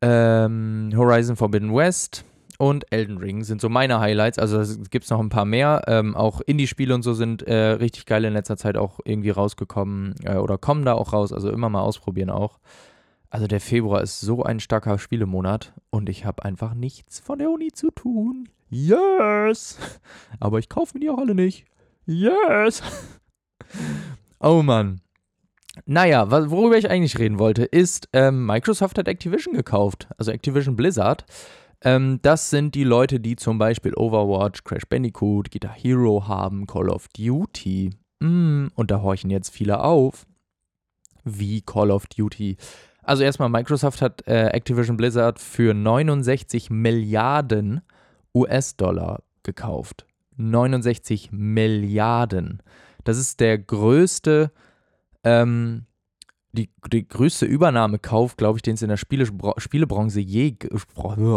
ähm, 0.00 0.90
Horizon 0.96 1.36
Forbidden 1.36 1.74
West, 1.74 2.24
und 2.58 2.90
Elden 2.92 3.18
Ring 3.18 3.44
sind 3.44 3.60
so 3.60 3.68
meine 3.68 4.00
Highlights. 4.00 4.38
Also 4.38 4.58
gibt 4.90 5.04
es 5.04 5.10
noch 5.10 5.20
ein 5.20 5.28
paar 5.28 5.44
mehr. 5.44 5.82
Ähm, 5.86 6.16
auch 6.16 6.40
Indie-Spiele 6.40 6.94
und 6.94 7.02
so 7.02 7.12
sind 7.14 7.42
äh, 7.42 7.54
richtig 7.54 8.06
geil 8.06 8.24
in 8.24 8.32
letzter 8.32 8.56
Zeit 8.56 8.76
auch 8.76 9.00
irgendwie 9.04 9.30
rausgekommen 9.30 10.14
äh, 10.24 10.36
oder 10.36 10.58
kommen 10.58 10.84
da 10.84 10.94
auch 10.94 11.12
raus. 11.12 11.32
Also 11.32 11.50
immer 11.50 11.68
mal 11.68 11.82
ausprobieren 11.82 12.30
auch. 12.30 12.58
Also 13.30 13.46
der 13.46 13.60
Februar 13.60 14.02
ist 14.02 14.20
so 14.20 14.42
ein 14.44 14.60
starker 14.60 14.98
Spielemonat 14.98 15.72
und 15.90 16.08
ich 16.08 16.24
habe 16.24 16.44
einfach 16.44 16.74
nichts 16.74 17.20
von 17.20 17.38
der 17.38 17.50
Uni 17.50 17.72
zu 17.72 17.90
tun. 17.90 18.48
Yes! 18.68 19.78
Aber 20.40 20.58
ich 20.58 20.68
kaufe 20.68 20.94
mir 20.94 21.00
die 21.00 21.10
auch 21.10 21.18
alle 21.18 21.34
nicht. 21.34 21.66
Yes! 22.06 22.82
oh 24.40 24.62
Mann. 24.62 25.00
Naja, 25.84 26.30
worüber 26.30 26.78
ich 26.78 26.88
eigentlich 26.88 27.18
reden 27.18 27.38
wollte, 27.38 27.64
ist, 27.64 28.08
ähm, 28.14 28.46
Microsoft 28.46 28.96
hat 28.96 29.08
Activision 29.08 29.54
gekauft. 29.54 30.08
Also 30.16 30.32
Activision 30.32 30.74
Blizzard. 30.74 31.26
Ähm, 31.82 32.20
das 32.22 32.50
sind 32.50 32.74
die 32.74 32.84
Leute, 32.84 33.20
die 33.20 33.36
zum 33.36 33.58
Beispiel 33.58 33.94
Overwatch, 33.94 34.64
Crash 34.64 34.86
Bandicoot, 34.86 35.50
Guitar 35.50 35.74
Hero 35.74 36.26
haben, 36.26 36.66
Call 36.66 36.88
of 36.88 37.08
Duty. 37.08 37.90
Mm, 38.20 38.68
und 38.74 38.90
da 38.90 39.02
horchen 39.02 39.30
jetzt 39.30 39.50
viele 39.50 39.80
auf. 39.82 40.26
Wie 41.24 41.60
Call 41.60 41.90
of 41.90 42.06
Duty. 42.06 42.56
Also 43.02 43.22
erstmal, 43.22 43.48
Microsoft 43.48 44.02
hat 44.02 44.26
äh, 44.26 44.48
Activision 44.48 44.96
Blizzard 44.96 45.38
für 45.38 45.74
69 45.74 46.70
Milliarden 46.70 47.82
US-Dollar 48.34 49.22
gekauft. 49.42 50.06
69 50.36 51.30
Milliarden. 51.32 52.62
Das 53.04 53.18
ist 53.18 53.40
der 53.40 53.58
größte 53.58 54.50
ähm, 55.24 55.86
die, 56.56 56.70
die 56.92 57.06
größte 57.06 57.46
Übernahmekauf, 57.46 58.36
glaube 58.36 58.58
ich, 58.58 58.62
den 58.62 58.74
es 58.74 58.82
in 58.82 58.88
der 58.88 58.96
Spiele, 58.96 59.26
Spielebranche 59.58 60.20
je, 60.20 60.56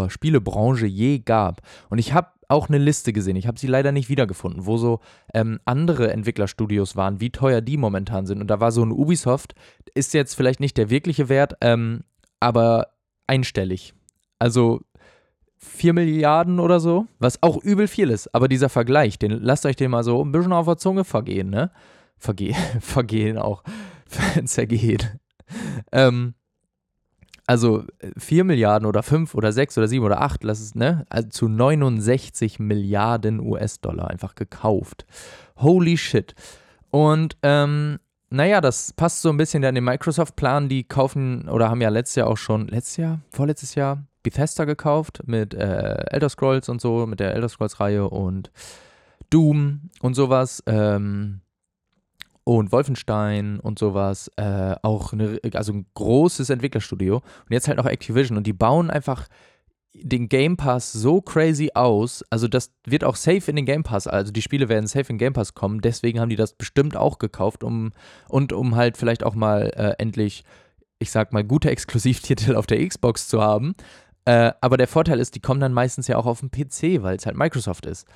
Spielebranche 0.08 0.86
je 0.86 1.20
gab. 1.20 1.62
Und 1.90 2.00
ich 2.00 2.14
habe 2.14 2.30
auch 2.48 2.68
eine 2.68 2.80
Liste 2.80 3.14
gesehen, 3.14 3.36
ich 3.36 3.46
habe 3.46 3.60
sie 3.60 3.68
leider 3.68 3.92
nicht 3.92 4.10
wiedergefunden, 4.10 4.66
wo 4.66 4.78
so 4.78 5.00
ähm, 5.34 5.60
andere 5.66 6.12
Entwicklerstudios 6.12 6.96
waren, 6.96 7.22
wie 7.22 7.30
teuer 7.30 7.62
die 7.62 7.78
momentan 7.78 8.26
sind. 8.26 8.42
Und 8.42 8.48
da 8.48 8.60
war 8.60 8.72
so 8.72 8.84
ein 8.84 8.92
Ubisoft, 8.92 9.54
ist 9.94 10.16
jetzt 10.16 10.34
vielleicht 10.34 10.60
nicht 10.60 10.78
der 10.78 10.90
wirkliche 10.90 11.30
Wert, 11.30 11.54
ähm, 11.62 12.04
aber 12.40 12.88
einstellig. 13.28 13.94
Also 14.40 14.82
4 15.58 15.94
Milliarden 15.94 16.60
oder 16.60 16.80
so, 16.80 17.06
was 17.20 17.44
auch 17.44 17.62
übel 17.62 17.88
viel 17.88 18.10
ist. 18.10 18.34
Aber 18.34 18.48
dieser 18.48 18.70
Vergleich, 18.70 19.20
den 19.20 19.32
lasst 19.32 19.66
euch 19.66 19.76
den 19.76 19.92
mal 19.92 20.04
so 20.04 20.24
ein 20.24 20.32
bisschen 20.32 20.54
auf 20.54 20.66
der 20.66 20.78
Zunge 20.78 21.04
vergehen, 21.04 21.50
ne? 21.50 21.70
Verge 22.18 22.54
vergehen 22.82 23.38
auch. 23.38 23.64
Zergeht. 24.46 25.18
ähm, 25.92 26.34
also 27.50 27.84
4 28.16 28.44
Milliarden 28.44 28.88
oder 28.88 29.01
5 29.01 29.34
oder 29.34 29.51
6 29.51 29.80
oder 29.80 29.88
7 29.88 30.06
oder 30.06 30.22
8, 30.22 30.44
lass 30.44 30.60
es, 30.60 30.75
ne? 30.75 31.08
Also 31.10 31.30
zu 31.30 31.48
69 31.48 32.60
Milliarden 32.60 33.39
US-Dollar 33.39 34.08
einfach 34.08 34.36
gekauft. 34.36 35.08
Holy 35.58 35.98
shit. 35.98 36.36
Und 36.92 37.38
ähm, 37.42 37.98
naja, 38.30 38.62
das 38.62 38.94
passt 38.94 39.24
so 39.24 39.30
ein 39.30 39.38
bisschen 39.38 39.66
an 39.66 39.74
den 39.74 39.84
Microsoft-Plan. 39.84 40.70
Die 40.70 40.84
kaufen 40.84 41.50
oder 41.50 41.70
haben 41.70 41.82
ja 41.82 41.89
letztes 41.89 42.18
Jahr 42.18 42.28
auch 42.28 42.38
schon, 42.38 42.68
letztes 42.68 42.98
Jahr, 42.98 43.22
vorletztes 43.32 43.74
Jahr, 43.74 44.04
Bethesda 44.22 44.66
gekauft 44.66 45.24
mit 45.25 45.56
äh, 45.56 46.04
Elder 46.12 46.30
Scrolls 46.30 46.70
und 46.70 46.80
so, 46.82 47.08
mit 47.08 47.20
der 47.20 47.34
Elder 47.34 47.50
Scrolls-Reihe 47.50 48.08
und 48.08 48.51
Doom 49.32 49.89
und 50.01 50.13
sowas. 50.13 50.62
Ähm, 50.68 51.42
und 52.58 52.72
Wolfenstein 52.72 53.60
und 53.60 53.77
sowas, 53.77 54.32
äh, 54.38 54.75
auch 54.82 55.13
eine, 55.13 55.39
also 55.53 55.74
ein 55.74 55.86
großes 55.94 56.50
Entwicklerstudio 56.50 57.18
und 57.18 57.51
jetzt 57.51 57.68
halt 57.68 57.77
noch 57.77 57.86
Activision 57.86 58.38
und 58.38 58.48
die 58.48 58.53
bauen 58.53 58.89
einfach 58.89 59.27
den 59.94 60.29
Game 60.29 60.58
Pass 60.58 60.91
so 60.91 61.22
crazy 61.22 61.72
aus, 61.74 62.24
also 62.29 62.48
das 62.48 62.72
wird 62.86 63.03
auch 63.03 63.15
safe 63.15 63.50
in 63.50 63.56
den 63.56 63.65
Game 63.65 63.84
Pass, 63.84 64.08
also 64.08 64.32
die 64.32 64.41
Spiele 64.41 64.70
werden 64.70 64.88
safe 64.88 65.10
in 65.10 65.15
den 65.15 65.18
Game 65.20 65.34
Pass 65.34 65.53
kommen, 65.53 65.82
deswegen 65.82 66.20
haben 66.20 66.29
die 66.29 66.36
das 66.36 66.53
bestimmt 66.53 66.96
auch 66.96 67.20
gekauft, 67.20 67.63
um 67.63 67.91
und 68.27 68.53
um 68.53 68.75
halt 68.75 68.98
vielleicht 68.98 69.24
auch 69.24 69.36
mal 69.36 69.72
äh, 69.75 70.01
endlich, 70.01 70.44
ich 71.00 71.12
sag 71.12 71.34
mal, 71.34 71.44
gute 71.44 71.70
Exklusivtitel 71.72 72.56
auf 72.56 72.68
der 72.68 72.86
Xbox 72.88 73.27
zu 73.27 73.41
haben. 73.41 73.75
Äh, 74.25 74.53
aber 74.62 74.77
der 74.77 74.88
Vorteil 74.88 75.20
ist, 75.20 75.36
die 75.36 75.39
kommen 75.39 75.60
dann 75.60 75.74
meistens 75.74 76.08
ja 76.08 76.18
auch 76.18 76.25
auf 76.25 76.39
dem 76.39 76.51
PC, 76.51 77.03
weil 77.03 77.18
es 77.18 77.25
halt 77.25 77.38
Microsoft 77.38 77.86
ist. 77.86 78.08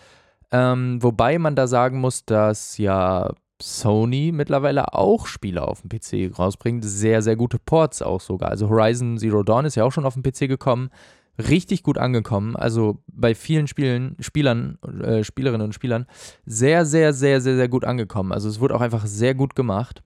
Ähm, 0.51 1.01
wobei 1.01 1.39
man 1.39 1.55
da 1.55 1.65
sagen 1.65 1.99
muss, 1.99 2.25
dass 2.25 2.77
ja 2.77 3.31
Sony 3.63 4.31
mittlerweile 4.33 4.93
auch 4.93 5.25
Spiele 5.25 5.65
auf 5.65 5.81
dem 5.81 5.89
PC 5.89 6.37
rausbringt. 6.37 6.83
Sehr, 6.83 7.21
sehr 7.21 7.37
gute 7.37 7.59
Ports 7.59 8.01
auch 8.01 8.19
sogar. 8.19 8.49
Also 8.49 8.69
Horizon 8.69 9.17
Zero 9.17 9.41
Dawn 9.43 9.65
ist 9.65 9.75
ja 9.75 9.85
auch 9.85 9.91
schon 9.91 10.05
auf 10.05 10.15
dem 10.15 10.23
PC 10.23 10.49
gekommen. 10.49 10.89
Richtig 11.37 11.81
gut 11.81 11.97
angekommen. 11.97 12.55
Also 12.57 13.01
bei 13.07 13.33
vielen 13.33 13.67
Spielen, 13.67 14.17
Spielern, 14.19 14.77
äh, 15.01 15.23
Spielerinnen 15.23 15.65
und 15.65 15.73
Spielern 15.73 16.05
sehr, 16.45 16.85
sehr, 16.85 17.13
sehr, 17.13 17.39
sehr, 17.39 17.55
sehr 17.55 17.69
gut 17.69 17.85
angekommen. 17.85 18.33
Also 18.33 18.49
es 18.49 18.59
wurde 18.59 18.75
auch 18.75 18.81
einfach 18.81 19.05
sehr 19.05 19.33
gut 19.33 19.55
gemacht. 19.55 20.03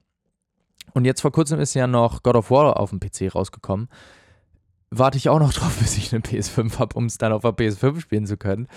Und 0.94 1.06
jetzt 1.06 1.22
vor 1.22 1.32
kurzem 1.32 1.60
ist 1.60 1.74
ja 1.74 1.88
noch 1.88 2.22
God 2.24 2.36
of 2.36 2.52
War 2.52 2.80
auf 2.80 2.92
dem 2.92 3.00
PC 3.00 3.34
rausgekommen. 3.34 3.90
Warte 4.92 5.18
ich 5.18 5.30
auch 5.30 5.40
noch 5.40 5.54
drauf, 5.56 5.76
bis 5.80 5.98
ich 5.98 6.14
eine 6.14 6.22
PS5 6.22 6.78
habe, 6.78 6.96
um 6.96 7.06
es 7.06 7.18
dann 7.18 7.34
auf 7.34 7.42
der 7.42 7.52
PS5 7.52 8.00
spielen 8.02 8.28
zu 8.28 8.38
können. 8.38 8.68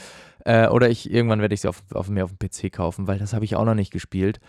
Äh, 0.44 0.68
oder 0.68 0.88
ich 0.88 1.10
irgendwann 1.10 1.40
werde 1.42 1.54
ich 1.54 1.60
sie 1.60 1.68
auf, 1.68 1.82
auf, 1.92 2.08
mir 2.08 2.24
auf 2.24 2.32
dem 2.34 2.38
PC 2.38 2.72
kaufen, 2.72 3.06
weil 3.06 3.18
das 3.18 3.34
habe 3.34 3.44
ich 3.44 3.56
auch 3.56 3.64
noch 3.64 3.74
nicht 3.74 3.92
gespielt. 3.92 4.40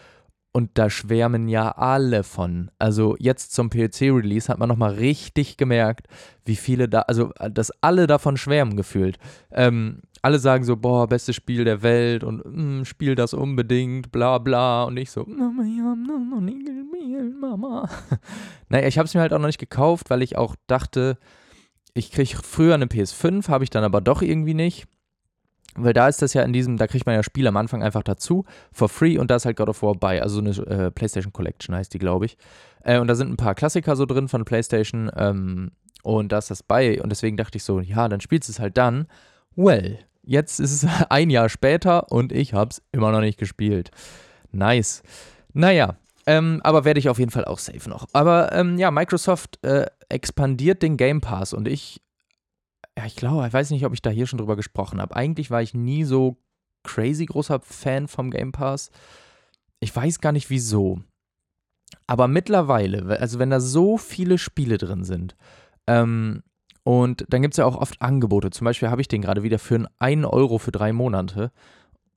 Und 0.53 0.71
da 0.73 0.89
schwärmen 0.89 1.47
ja 1.47 1.71
alle 1.71 2.23
von. 2.23 2.71
Also 2.77 3.15
jetzt 3.19 3.53
zum 3.53 3.69
PC-Release 3.69 4.49
hat 4.51 4.59
man 4.59 4.67
nochmal 4.67 4.95
richtig 4.95 5.55
gemerkt, 5.55 6.07
wie 6.43 6.57
viele 6.57 6.89
da, 6.89 7.01
also 7.01 7.31
dass 7.49 7.71
alle 7.81 8.05
davon 8.05 8.35
schwärmen 8.35 8.75
gefühlt. 8.75 9.17
Ähm, 9.51 10.01
alle 10.21 10.39
sagen 10.39 10.63
so, 10.63 10.75
boah, 10.75 11.07
bestes 11.07 11.35
Spiel 11.35 11.63
der 11.63 11.81
Welt 11.83 12.23
und 12.23 12.43
mm, 12.45 12.83
spiel 12.83 13.15
das 13.15 13.33
unbedingt, 13.33 14.11
bla 14.11 14.37
bla. 14.39 14.83
Und 14.83 14.97
ich 14.97 15.09
so, 15.09 15.25
Mama, 15.25 15.63
ich 15.63 15.79
hab 15.79 15.97
noch 15.97 16.41
nie 16.41 16.63
gespielt, 16.63 17.39
Mama. 17.39 17.89
naja, 18.69 18.87
ich 18.87 18.97
habe 18.97 19.07
es 19.07 19.13
mir 19.13 19.21
halt 19.21 19.33
auch 19.33 19.39
noch 19.39 19.47
nicht 19.47 19.57
gekauft, 19.57 20.09
weil 20.09 20.21
ich 20.21 20.37
auch 20.37 20.55
dachte, 20.67 21.17
ich 21.93 22.11
kriege 22.11 22.37
früher 22.43 22.75
eine 22.75 22.85
PS5, 22.85 23.47
habe 23.49 23.63
ich 23.63 23.69
dann 23.69 23.83
aber 23.83 24.01
doch 24.01 24.21
irgendwie 24.21 24.53
nicht. 24.53 24.87
Weil 25.75 25.93
da 25.93 26.07
ist 26.07 26.21
das 26.21 26.33
ja 26.33 26.43
in 26.43 26.51
diesem, 26.51 26.77
da 26.77 26.87
kriegt 26.87 27.05
man 27.05 27.15
ja 27.15 27.23
Spiele 27.23 27.49
am 27.49 27.57
Anfang 27.57 27.81
einfach 27.81 28.03
dazu, 28.03 28.43
for 28.73 28.89
free, 28.89 29.17
und 29.17 29.31
da 29.31 29.37
ist 29.37 29.45
halt 29.45 29.55
God 29.55 29.69
of 29.69 29.81
War 29.81 29.95
bei, 29.95 30.21
also 30.21 30.41
so 30.51 30.63
eine 30.65 30.85
äh, 30.85 30.91
PlayStation 30.91 31.31
Collection 31.31 31.73
heißt 31.73 31.93
die, 31.93 31.99
glaube 31.99 32.25
ich. 32.25 32.37
Äh, 32.83 32.99
und 32.99 33.07
da 33.07 33.15
sind 33.15 33.31
ein 33.31 33.37
paar 33.37 33.55
Klassiker 33.55 33.95
so 33.95 34.05
drin 34.05 34.27
von 34.27 34.43
PlayStation, 34.43 35.09
ähm, 35.15 35.71
und 36.03 36.31
da 36.31 36.39
ist 36.39 36.51
das 36.51 36.63
bei, 36.63 37.01
und 37.01 37.09
deswegen 37.09 37.37
dachte 37.37 37.57
ich 37.57 37.63
so, 37.63 37.79
ja, 37.79 38.09
dann 38.09 38.21
spielst 38.21 38.49
du 38.49 38.51
es 38.51 38.59
halt 38.59 38.77
dann. 38.77 39.07
Well, 39.55 39.99
jetzt 40.23 40.59
ist 40.59 40.83
es 40.83 40.89
ein 41.09 41.29
Jahr 41.29 41.49
später 41.49 42.11
und 42.11 42.31
ich 42.31 42.53
habe 42.53 42.71
es 42.71 42.81
immer 42.91 43.11
noch 43.11 43.21
nicht 43.21 43.39
gespielt. 43.39 43.91
Nice. 44.51 45.03
Naja, 45.53 45.95
ähm, 46.25 46.59
aber 46.63 46.85
werde 46.85 46.99
ich 46.99 47.09
auf 47.09 47.19
jeden 47.19 47.31
Fall 47.31 47.45
auch 47.45 47.59
safe 47.59 47.89
noch. 47.89 48.07
Aber 48.13 48.51
ähm, 48.51 48.77
ja, 48.77 48.91
Microsoft 48.91 49.63
äh, 49.63 49.85
expandiert 50.09 50.81
den 50.81 50.97
Game 50.97 51.21
Pass 51.21 51.53
und 51.53 51.67
ich 51.67 52.01
ja, 53.01 53.07
ich 53.07 53.15
glaube, 53.15 53.47
ich 53.47 53.53
weiß 53.53 53.71
nicht, 53.71 53.85
ob 53.85 53.93
ich 53.93 54.01
da 54.01 54.11
hier 54.11 54.27
schon 54.27 54.37
drüber 54.37 54.55
gesprochen 54.55 55.01
habe. 55.01 55.15
Eigentlich 55.15 55.49
war 55.49 55.61
ich 55.61 55.73
nie 55.73 56.03
so 56.03 56.37
crazy 56.83 57.25
großer 57.25 57.59
Fan 57.59 58.07
vom 58.07 58.29
Game 58.29 58.51
Pass. 58.51 58.91
Ich 59.79 59.95
weiß 59.95 60.19
gar 60.21 60.31
nicht 60.31 60.51
wieso. 60.51 61.01
Aber 62.05 62.27
mittlerweile, 62.27 63.19
also 63.19 63.39
wenn 63.39 63.49
da 63.49 63.59
so 63.59 63.97
viele 63.97 64.37
Spiele 64.37 64.77
drin 64.77 65.03
sind, 65.03 65.35
ähm, 65.87 66.43
und 66.83 67.25
dann 67.29 67.41
gibt 67.41 67.53
es 67.53 67.57
ja 67.57 67.65
auch 67.65 67.75
oft 67.75 68.01
Angebote. 68.01 68.49
Zum 68.49 68.65
Beispiel 68.65 68.89
habe 68.89 69.01
ich 69.01 69.07
den 69.07 69.21
gerade 69.21 69.43
wieder 69.43 69.59
für 69.59 69.87
einen 69.99 70.25
Euro 70.25 70.57
für 70.57 70.71
drei 70.71 70.93
Monate. 70.93 71.51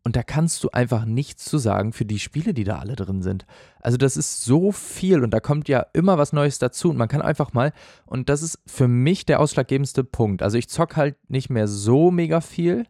Und 0.07 0.17
da 0.17 0.23
kannst 0.23 0.63
du 0.63 0.69
einfach 0.71 1.07
nichts 1.07 1.47
zu 1.47 1.57
sagen 1.57 1.95
für 1.95 2.05
die 2.05 2.19
Spiele, 2.19 2.53
die 2.53 2.65
da 2.65 2.79
alle 2.79 2.95
drin 2.95 3.23
sind. 3.23 3.47
Also 3.81 3.97
das 3.97 4.19
ist 4.19 4.45
so 4.45 4.71
viel 4.71 5.25
und 5.25 5.31
da 5.31 5.41
kommt 5.41 5.67
ja 5.67 5.87
immer 5.95 6.19
was 6.19 6.35
Neues 6.35 6.59
dazu 6.59 6.91
und 6.91 6.99
man 6.99 7.09
kann 7.09 7.23
einfach 7.23 7.55
mal, 7.55 7.73
und 8.05 8.29
das 8.29 8.43
ist 8.43 8.59
für 8.67 8.87
mich 8.87 9.25
der 9.25 9.41
ausschlaggebendste 9.41 10.05
Punkt. 10.05 10.43
Also 10.43 10.59
ich 10.59 10.69
zock 10.69 10.97
halt 10.97 11.17
nicht 11.31 11.49
mehr 11.49 11.67
so 11.69 12.11
mega 12.11 12.43
viel, 12.43 12.85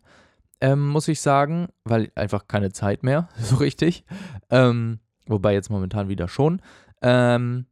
ähm, 0.61 0.88
muss 0.88 1.06
ich 1.06 1.21
sagen, 1.21 1.68
weil 1.85 2.11
einfach 2.16 2.49
keine 2.49 2.73
Zeit 2.73 3.04
mehr, 3.04 3.28
so 3.40 3.56
richtig. 3.56 4.04
Ähm, 4.50 4.99
wobei 5.26 5.54
jetzt 5.54 5.71
momentan 5.71 6.09
wieder 6.09 6.26
schon. 6.26 6.61
Ähm, 7.00 7.66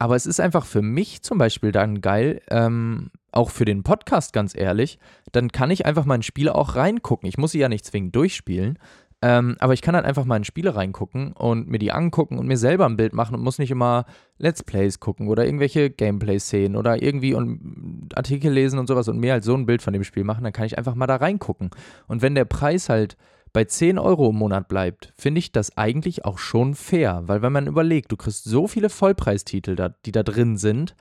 aber 0.00 0.16
es 0.16 0.24
ist 0.24 0.40
einfach 0.40 0.64
für 0.64 0.80
mich 0.80 1.20
zum 1.22 1.36
Beispiel 1.36 1.72
dann 1.72 2.00
geil, 2.00 2.40
ähm, 2.50 3.10
auch 3.32 3.50
für 3.50 3.66
den 3.66 3.82
Podcast 3.82 4.32
ganz 4.32 4.56
ehrlich, 4.56 4.98
dann 5.30 5.52
kann 5.52 5.70
ich 5.70 5.84
einfach 5.84 6.06
mal 6.06 6.14
in 6.14 6.22
Spiele 6.22 6.54
auch 6.54 6.74
reingucken. 6.74 7.28
Ich 7.28 7.36
muss 7.36 7.52
sie 7.52 7.58
ja 7.58 7.68
nicht 7.68 7.84
zwingend 7.84 8.16
durchspielen, 8.16 8.78
ähm, 9.20 9.56
aber 9.58 9.74
ich 9.74 9.82
kann 9.82 9.94
halt 9.94 10.06
einfach 10.06 10.24
mal 10.24 10.38
in 10.38 10.44
Spiele 10.44 10.74
reingucken 10.74 11.34
und 11.34 11.68
mir 11.68 11.78
die 11.78 11.92
angucken 11.92 12.38
und 12.38 12.46
mir 12.46 12.56
selber 12.56 12.86
ein 12.86 12.96
Bild 12.96 13.12
machen 13.12 13.34
und 13.34 13.42
muss 13.42 13.58
nicht 13.58 13.70
immer 13.70 14.06
Let's 14.38 14.62
Plays 14.62 15.00
gucken 15.00 15.28
oder 15.28 15.44
irgendwelche 15.44 15.90
Gameplay-Szenen 15.90 16.76
oder 16.76 17.02
irgendwie 17.02 17.34
und 17.34 18.08
Artikel 18.14 18.50
lesen 18.50 18.78
und 18.78 18.86
sowas 18.86 19.06
und 19.08 19.18
mir 19.18 19.32
halt 19.32 19.44
so 19.44 19.54
ein 19.54 19.66
Bild 19.66 19.82
von 19.82 19.92
dem 19.92 20.04
Spiel 20.04 20.24
machen, 20.24 20.44
dann 20.44 20.54
kann 20.54 20.64
ich 20.64 20.78
einfach 20.78 20.94
mal 20.94 21.08
da 21.08 21.16
reingucken. 21.16 21.68
Und 22.08 22.22
wenn 22.22 22.34
der 22.34 22.46
Preis 22.46 22.88
halt 22.88 23.18
bei 23.52 23.64
10 23.64 23.98
Euro 23.98 24.30
im 24.30 24.36
Monat 24.36 24.68
bleibt, 24.68 25.12
finde 25.16 25.40
ich 25.40 25.52
das 25.52 25.76
eigentlich 25.76 26.24
auch 26.24 26.38
schon 26.38 26.74
fair. 26.74 27.22
Weil 27.26 27.42
wenn 27.42 27.52
man 27.52 27.66
überlegt, 27.66 28.12
du 28.12 28.16
kriegst 28.16 28.44
so 28.44 28.68
viele 28.68 28.90
Vollpreistitel, 28.90 29.76
da, 29.76 29.90
die 30.04 30.12
da 30.12 30.22
drin 30.22 30.56
sind, 30.56 30.94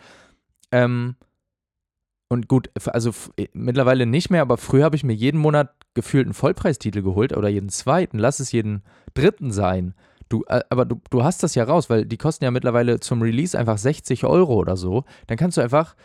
ähm, 0.72 1.16
und 2.32 2.48
gut, 2.48 2.70
also 2.86 3.12
äh, 3.38 3.48
mittlerweile 3.54 4.06
nicht 4.06 4.30
mehr, 4.30 4.44
aber 4.44 4.58
früher 4.58 4.86
habe 4.86 4.96
ich 4.96 5.04
mir 5.04 5.14
jeden 5.14 5.40
Monat 5.40 5.74
gefühlt 5.96 6.28
einen 6.28 6.36
Vollpreistitel 6.36 7.02
geholt 7.02 7.36
oder 7.36 7.50
jeden 7.50 7.70
zweiten, 7.70 8.20
lass 8.20 8.40
es 8.40 8.52
jeden 8.52 8.84
dritten 9.16 9.52
sein. 9.52 9.96
Du, 10.30 10.44
äh, 10.48 10.62
aber 10.70 10.86
du, 10.86 11.02
du 11.10 11.24
hast 11.24 11.42
das 11.42 11.56
ja 11.56 11.64
raus, 11.64 11.90
weil 11.90 12.06
die 12.06 12.18
kosten 12.18 12.44
ja 12.44 12.52
mittlerweile 12.52 13.00
zum 13.00 13.24
Release 13.24 13.58
einfach 13.58 13.80
60 13.80 14.26
Euro 14.26 14.54
oder 14.56 14.78
so. 14.78 15.06
Dann 15.26 15.38
kannst 15.38 15.58
du 15.58 15.62
einfach 15.62 15.96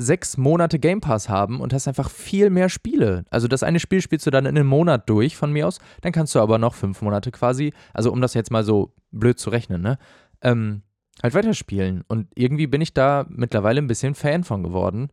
sechs 0.00 0.38
Monate 0.38 0.78
Game 0.78 1.00
Pass 1.00 1.28
haben 1.28 1.60
und 1.60 1.74
hast 1.74 1.86
einfach 1.86 2.10
viel 2.10 2.48
mehr 2.48 2.68
Spiele. 2.70 3.24
Also 3.30 3.48
das 3.48 3.62
eine 3.62 3.78
Spiel 3.78 4.00
spielst 4.00 4.26
du 4.26 4.30
dann 4.30 4.46
in 4.46 4.56
einem 4.56 4.66
Monat 4.66 5.08
durch 5.08 5.36
von 5.36 5.52
mir 5.52 5.68
aus, 5.68 5.78
dann 6.00 6.12
kannst 6.12 6.34
du 6.34 6.40
aber 6.40 6.58
noch 6.58 6.74
fünf 6.74 7.02
Monate 7.02 7.30
quasi, 7.30 7.72
also 7.92 8.10
um 8.10 8.20
das 8.20 8.34
jetzt 8.34 8.50
mal 8.50 8.64
so 8.64 8.94
blöd 9.10 9.38
zu 9.38 9.50
rechnen, 9.50 9.82
ne? 9.82 9.98
Ähm, 10.40 10.82
halt 11.22 11.34
weiterspielen. 11.34 12.02
Und 12.08 12.28
irgendwie 12.34 12.66
bin 12.66 12.80
ich 12.80 12.94
da 12.94 13.26
mittlerweile 13.28 13.80
ein 13.80 13.88
bisschen 13.88 14.14
Fan 14.14 14.42
von 14.42 14.62
geworden, 14.62 15.10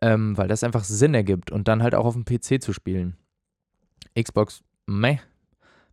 ähm, 0.00 0.38
weil 0.38 0.46
das 0.46 0.62
einfach 0.62 0.84
Sinn 0.84 1.14
ergibt 1.14 1.50
und 1.50 1.66
dann 1.66 1.82
halt 1.82 1.96
auch 1.96 2.06
auf 2.06 2.14
dem 2.14 2.24
PC 2.24 2.62
zu 2.62 2.72
spielen. 2.72 3.16
Xbox, 4.16 4.62
meh. 4.86 5.18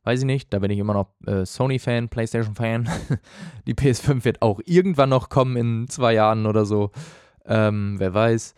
Weiß 0.03 0.19
ich 0.19 0.25
nicht, 0.25 0.53
da 0.53 0.59
bin 0.59 0.69
ich 0.69 0.77
immer 0.77 0.93
noch 0.93 1.07
äh, 1.25 1.43
Sony-Fan, 1.43 2.09
PlayStation-Fan. 2.09 2.87
Die 3.65 3.73
PS5 3.73 4.23
wird 4.23 4.43
auch 4.43 4.61
irgendwann 4.63 5.09
noch 5.09 5.29
kommen 5.29 5.57
in 5.57 5.87
zwei 5.87 6.13
Jahren 6.13 6.45
oder 6.45 6.65
so. 6.65 6.91
Ähm, 7.45 7.95
wer 7.97 8.13
weiß. 8.13 8.55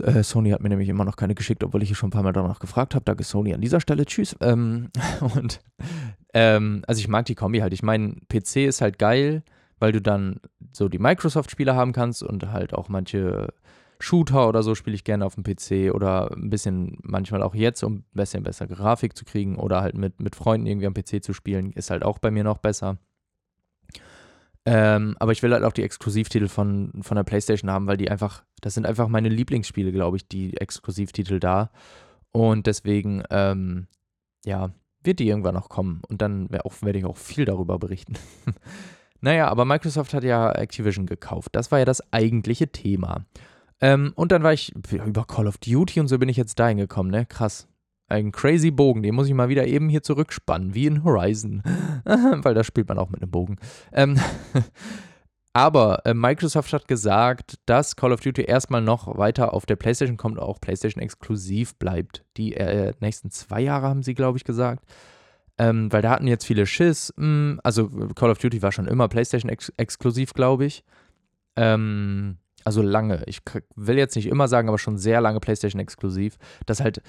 Äh, 0.00 0.22
Sony 0.22 0.50
hat 0.50 0.60
mir 0.60 0.68
nämlich 0.68 0.88
immer 0.88 1.04
noch 1.04 1.16
keine 1.16 1.34
geschickt, 1.34 1.64
obwohl 1.64 1.82
ich 1.82 1.88
hier 1.88 1.96
schon 1.96 2.08
ein 2.08 2.12
paar 2.12 2.22
Mal 2.22 2.32
danach 2.32 2.58
gefragt 2.58 2.94
habe. 2.94 3.04
Danke 3.04 3.24
Sony 3.24 3.54
an 3.54 3.60
dieser 3.60 3.80
Stelle. 3.80 4.04
Tschüss. 4.04 4.36
Ähm, 4.40 4.90
und 5.20 5.60
ähm, 6.34 6.82
also 6.86 6.98
ich 6.98 7.08
mag 7.08 7.26
die 7.26 7.34
Kombi 7.34 7.60
halt. 7.60 7.72
Ich 7.72 7.82
meine, 7.82 8.16
PC 8.28 8.56
ist 8.66 8.80
halt 8.80 8.98
geil, 8.98 9.42
weil 9.78 9.92
du 9.92 10.00
dann 10.00 10.40
so 10.72 10.88
die 10.88 10.98
Microsoft-Spiele 10.98 11.74
haben 11.74 11.92
kannst 11.92 12.22
und 12.22 12.50
halt 12.52 12.74
auch 12.74 12.88
manche 12.88 13.48
Shooter 13.98 14.48
oder 14.48 14.62
so 14.62 14.74
spiele 14.74 14.94
ich 14.94 15.04
gerne 15.04 15.24
auf 15.24 15.36
dem 15.36 15.44
PC 15.44 15.94
oder 15.94 16.30
ein 16.32 16.50
bisschen 16.50 16.98
manchmal 17.02 17.42
auch 17.42 17.54
jetzt, 17.54 17.82
um 17.82 17.94
ein 17.94 18.04
bisschen 18.12 18.42
besser 18.42 18.66
Grafik 18.66 19.16
zu 19.16 19.24
kriegen 19.24 19.56
oder 19.56 19.80
halt 19.80 19.96
mit, 19.96 20.20
mit 20.20 20.36
Freunden 20.36 20.66
irgendwie 20.66 20.86
am 20.86 20.94
PC 20.94 21.22
zu 21.24 21.32
spielen, 21.32 21.72
ist 21.72 21.90
halt 21.90 22.04
auch 22.04 22.18
bei 22.18 22.30
mir 22.30 22.44
noch 22.44 22.58
besser. 22.58 22.98
Ähm, 24.68 25.16
aber 25.20 25.30
ich 25.30 25.42
will 25.44 25.52
halt 25.52 25.62
auch 25.62 25.72
die 25.72 25.84
Exklusivtitel 25.84 26.48
von, 26.48 26.92
von 27.00 27.16
der 27.16 27.22
PlayStation 27.22 27.70
haben, 27.70 27.86
weil 27.86 27.96
die 27.96 28.10
einfach, 28.10 28.42
das 28.60 28.74
sind 28.74 28.84
einfach 28.84 29.06
meine 29.06 29.28
Lieblingsspiele, 29.28 29.92
glaube 29.92 30.16
ich, 30.16 30.26
die 30.26 30.56
Exklusivtitel 30.56 31.38
da. 31.38 31.70
Und 32.32 32.66
deswegen, 32.66 33.22
ähm, 33.30 33.86
ja, 34.44 34.70
wird 35.04 35.20
die 35.20 35.28
irgendwann 35.28 35.54
noch 35.54 35.68
kommen. 35.68 36.02
Und 36.08 36.20
dann 36.20 36.50
werde 36.50 36.98
ich 36.98 37.04
auch 37.04 37.16
viel 37.16 37.44
darüber 37.44 37.78
berichten. 37.78 38.14
naja, 39.20 39.48
aber 39.48 39.64
Microsoft 39.64 40.12
hat 40.12 40.24
ja 40.24 40.50
Activision 40.50 41.06
gekauft. 41.06 41.50
Das 41.52 41.70
war 41.70 41.78
ja 41.78 41.84
das 41.84 42.12
eigentliche 42.12 42.72
Thema. 42.72 43.24
Ähm, 43.80 44.12
und 44.16 44.32
dann 44.32 44.42
war 44.42 44.52
ich 44.52 44.74
über 44.74 45.24
Call 45.26 45.46
of 45.46 45.58
Duty 45.58 46.00
und 46.00 46.08
so 46.08 46.18
bin 46.18 46.28
ich 46.28 46.36
jetzt 46.36 46.58
dahin 46.58 46.78
gekommen, 46.78 47.10
ne? 47.10 47.24
Krass. 47.24 47.68
Ein 48.08 48.30
crazy 48.30 48.70
Bogen, 48.70 49.02
den 49.02 49.14
muss 49.14 49.26
ich 49.26 49.34
mal 49.34 49.48
wieder 49.48 49.66
eben 49.66 49.88
hier 49.88 50.02
zurückspannen, 50.02 50.74
wie 50.74 50.86
in 50.86 51.02
Horizon. 51.02 51.62
Weil 52.04 52.54
da 52.54 52.62
spielt 52.62 52.88
man 52.88 52.98
auch 52.98 53.10
mit 53.10 53.20
einem 53.20 53.30
Bogen. 53.30 53.56
Ähm, 53.92 54.18
aber 55.52 56.06
äh, 56.06 56.14
Microsoft 56.14 56.72
hat 56.72 56.86
gesagt, 56.86 57.58
dass 57.66 57.96
Call 57.96 58.12
of 58.12 58.20
Duty 58.20 58.42
erstmal 58.42 58.80
noch 58.80 59.18
weiter 59.18 59.52
auf 59.52 59.66
der 59.66 59.74
PlayStation 59.74 60.16
kommt, 60.16 60.38
auch 60.38 60.60
PlayStation 60.60 61.02
exklusiv 61.02 61.74
bleibt. 61.76 62.24
Die 62.36 62.54
äh, 62.54 62.92
nächsten 63.00 63.32
zwei 63.32 63.60
Jahre 63.60 63.88
haben 63.88 64.04
sie, 64.04 64.14
glaube 64.14 64.38
ich, 64.38 64.44
gesagt. 64.44 64.84
Ähm, 65.58 65.90
weil 65.90 66.02
da 66.02 66.10
hatten 66.10 66.28
jetzt 66.28 66.46
viele 66.46 66.66
Schiss. 66.66 67.12
Hm, 67.16 67.60
also 67.64 67.88
Call 67.88 68.30
of 68.30 68.38
Duty 68.38 68.62
war 68.62 68.70
schon 68.70 68.86
immer 68.86 69.08
PlayStation 69.08 69.50
ex 69.50 69.72
exklusiv, 69.76 70.32
glaube 70.32 70.66
ich. 70.66 70.84
Ähm, 71.56 72.36
also 72.66 72.82
lange. 72.82 73.22
Ich 73.26 73.42
will 73.76 73.96
jetzt 73.96 74.16
nicht 74.16 74.26
immer 74.26 74.48
sagen, 74.48 74.68
aber 74.68 74.78
schon 74.78 74.98
sehr 74.98 75.20
lange 75.20 75.38
PlayStation 75.38 75.80
exklusiv, 75.80 76.36
dass 76.66 76.80
halt 76.80 77.00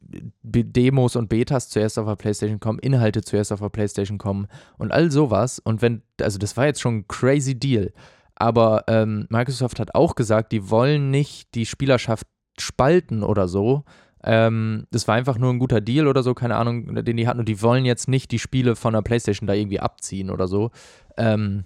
Demos 0.00 1.16
und 1.16 1.28
Betas 1.28 1.68
zuerst 1.68 1.98
auf 1.98 2.06
der 2.06 2.16
PlayStation 2.16 2.60
kommen, 2.60 2.78
Inhalte 2.78 3.22
zuerst 3.22 3.52
auf 3.52 3.60
der 3.60 3.68
PlayStation 3.68 4.18
kommen 4.18 4.46
und 4.78 4.92
all 4.92 5.10
sowas. 5.10 5.58
Und 5.58 5.82
wenn, 5.82 6.02
also 6.20 6.38
das 6.38 6.56
war 6.56 6.66
jetzt 6.66 6.80
schon 6.80 6.98
ein 6.98 7.08
crazy 7.08 7.58
Deal. 7.58 7.92
Aber 8.36 8.84
ähm, 8.88 9.26
Microsoft 9.30 9.78
hat 9.80 9.94
auch 9.94 10.14
gesagt, 10.14 10.52
die 10.52 10.70
wollen 10.70 11.10
nicht 11.10 11.54
die 11.54 11.66
Spielerschaft 11.66 12.26
spalten 12.58 13.22
oder 13.22 13.48
so. 13.48 13.84
Ähm, 14.22 14.86
das 14.90 15.06
war 15.06 15.14
einfach 15.14 15.38
nur 15.38 15.52
ein 15.52 15.58
guter 15.58 15.80
Deal 15.80 16.08
oder 16.08 16.22
so, 16.22 16.34
keine 16.34 16.56
Ahnung, 16.56 16.94
den 17.04 17.16
die 17.16 17.28
hatten. 17.28 17.40
Und 17.40 17.48
die 17.48 17.62
wollen 17.62 17.84
jetzt 17.84 18.08
nicht 18.08 18.30
die 18.30 18.38
Spiele 18.38 18.76
von 18.76 18.94
der 18.94 19.02
PlayStation 19.02 19.46
da 19.46 19.54
irgendwie 19.54 19.80
abziehen 19.80 20.30
oder 20.30 20.48
so. 20.48 20.70
Ähm, 21.16 21.64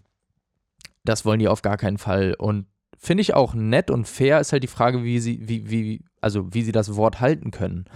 das 1.04 1.24
wollen 1.24 1.38
die 1.38 1.48
auf 1.48 1.62
gar 1.62 1.76
keinen 1.76 1.98
Fall. 1.98 2.34
Und 2.34 2.66
finde 2.98 3.22
ich 3.22 3.34
auch 3.34 3.54
nett 3.54 3.90
und 3.90 4.06
fair 4.06 4.40
ist 4.40 4.52
halt 4.52 4.62
die 4.62 4.68
Frage, 4.68 5.04
wie 5.04 5.20
sie, 5.20 5.48
wie, 5.48 5.70
wie, 5.70 6.04
also 6.20 6.52
wie 6.52 6.62
sie 6.62 6.72
das 6.72 6.96
Wort 6.96 7.20
halten 7.20 7.50
können. 7.50 7.86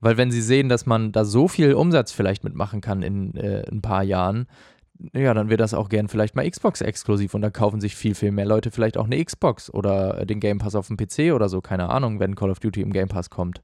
Weil 0.00 0.16
wenn 0.16 0.30
sie 0.30 0.40
sehen, 0.40 0.68
dass 0.68 0.86
man 0.86 1.12
da 1.12 1.24
so 1.24 1.46
viel 1.46 1.74
Umsatz 1.74 2.10
vielleicht 2.10 2.42
mitmachen 2.42 2.80
kann 2.80 3.02
in 3.02 3.36
äh, 3.36 3.64
ein 3.70 3.82
paar 3.82 4.02
Jahren, 4.02 4.46
ja, 5.14 5.32
dann 5.34 5.48
wird 5.48 5.60
das 5.60 5.74
auch 5.74 5.88
gern 5.88 6.08
vielleicht 6.08 6.34
mal 6.34 6.48
Xbox 6.48 6.80
exklusiv 6.80 7.34
und 7.34 7.42
da 7.42 7.50
kaufen 7.50 7.80
sich 7.80 7.96
viel, 7.96 8.14
viel 8.14 8.32
mehr 8.32 8.46
Leute 8.46 8.70
vielleicht 8.70 8.96
auch 8.96 9.06
eine 9.06 9.22
Xbox 9.22 9.72
oder 9.72 10.24
den 10.26 10.40
Game 10.40 10.58
Pass 10.58 10.74
auf 10.74 10.88
dem 10.88 10.96
PC 10.96 11.34
oder 11.34 11.48
so, 11.48 11.60
keine 11.60 11.90
Ahnung, 11.90 12.20
wenn 12.20 12.34
Call 12.34 12.50
of 12.50 12.60
Duty 12.60 12.82
im 12.82 12.92
Game 12.92 13.08
Pass 13.08 13.30
kommt. 13.30 13.62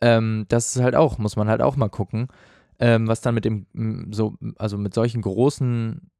Ähm, 0.00 0.44
das 0.48 0.76
ist 0.76 0.82
halt 0.82 0.94
auch, 0.94 1.18
muss 1.18 1.36
man 1.36 1.48
halt 1.48 1.62
auch 1.62 1.76
mal 1.76 1.88
gucken, 1.88 2.28
ähm, 2.78 3.08
was 3.08 3.22
dann 3.22 3.34
mit 3.34 3.44
dem, 3.44 3.66
so, 4.10 4.34
also 4.58 4.76
mit 4.76 4.92
solchen 4.92 5.22
großen 5.22 6.10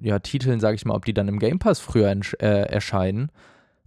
ja, 0.00 0.18
Titeln, 0.18 0.60
sage 0.60 0.76
ich 0.76 0.84
mal, 0.84 0.94
ob 0.94 1.04
die 1.04 1.14
dann 1.14 1.28
im 1.28 1.38
Game 1.38 1.58
Pass 1.58 1.80
früher 1.80 2.10
äh, 2.10 2.46
erscheinen 2.46 3.30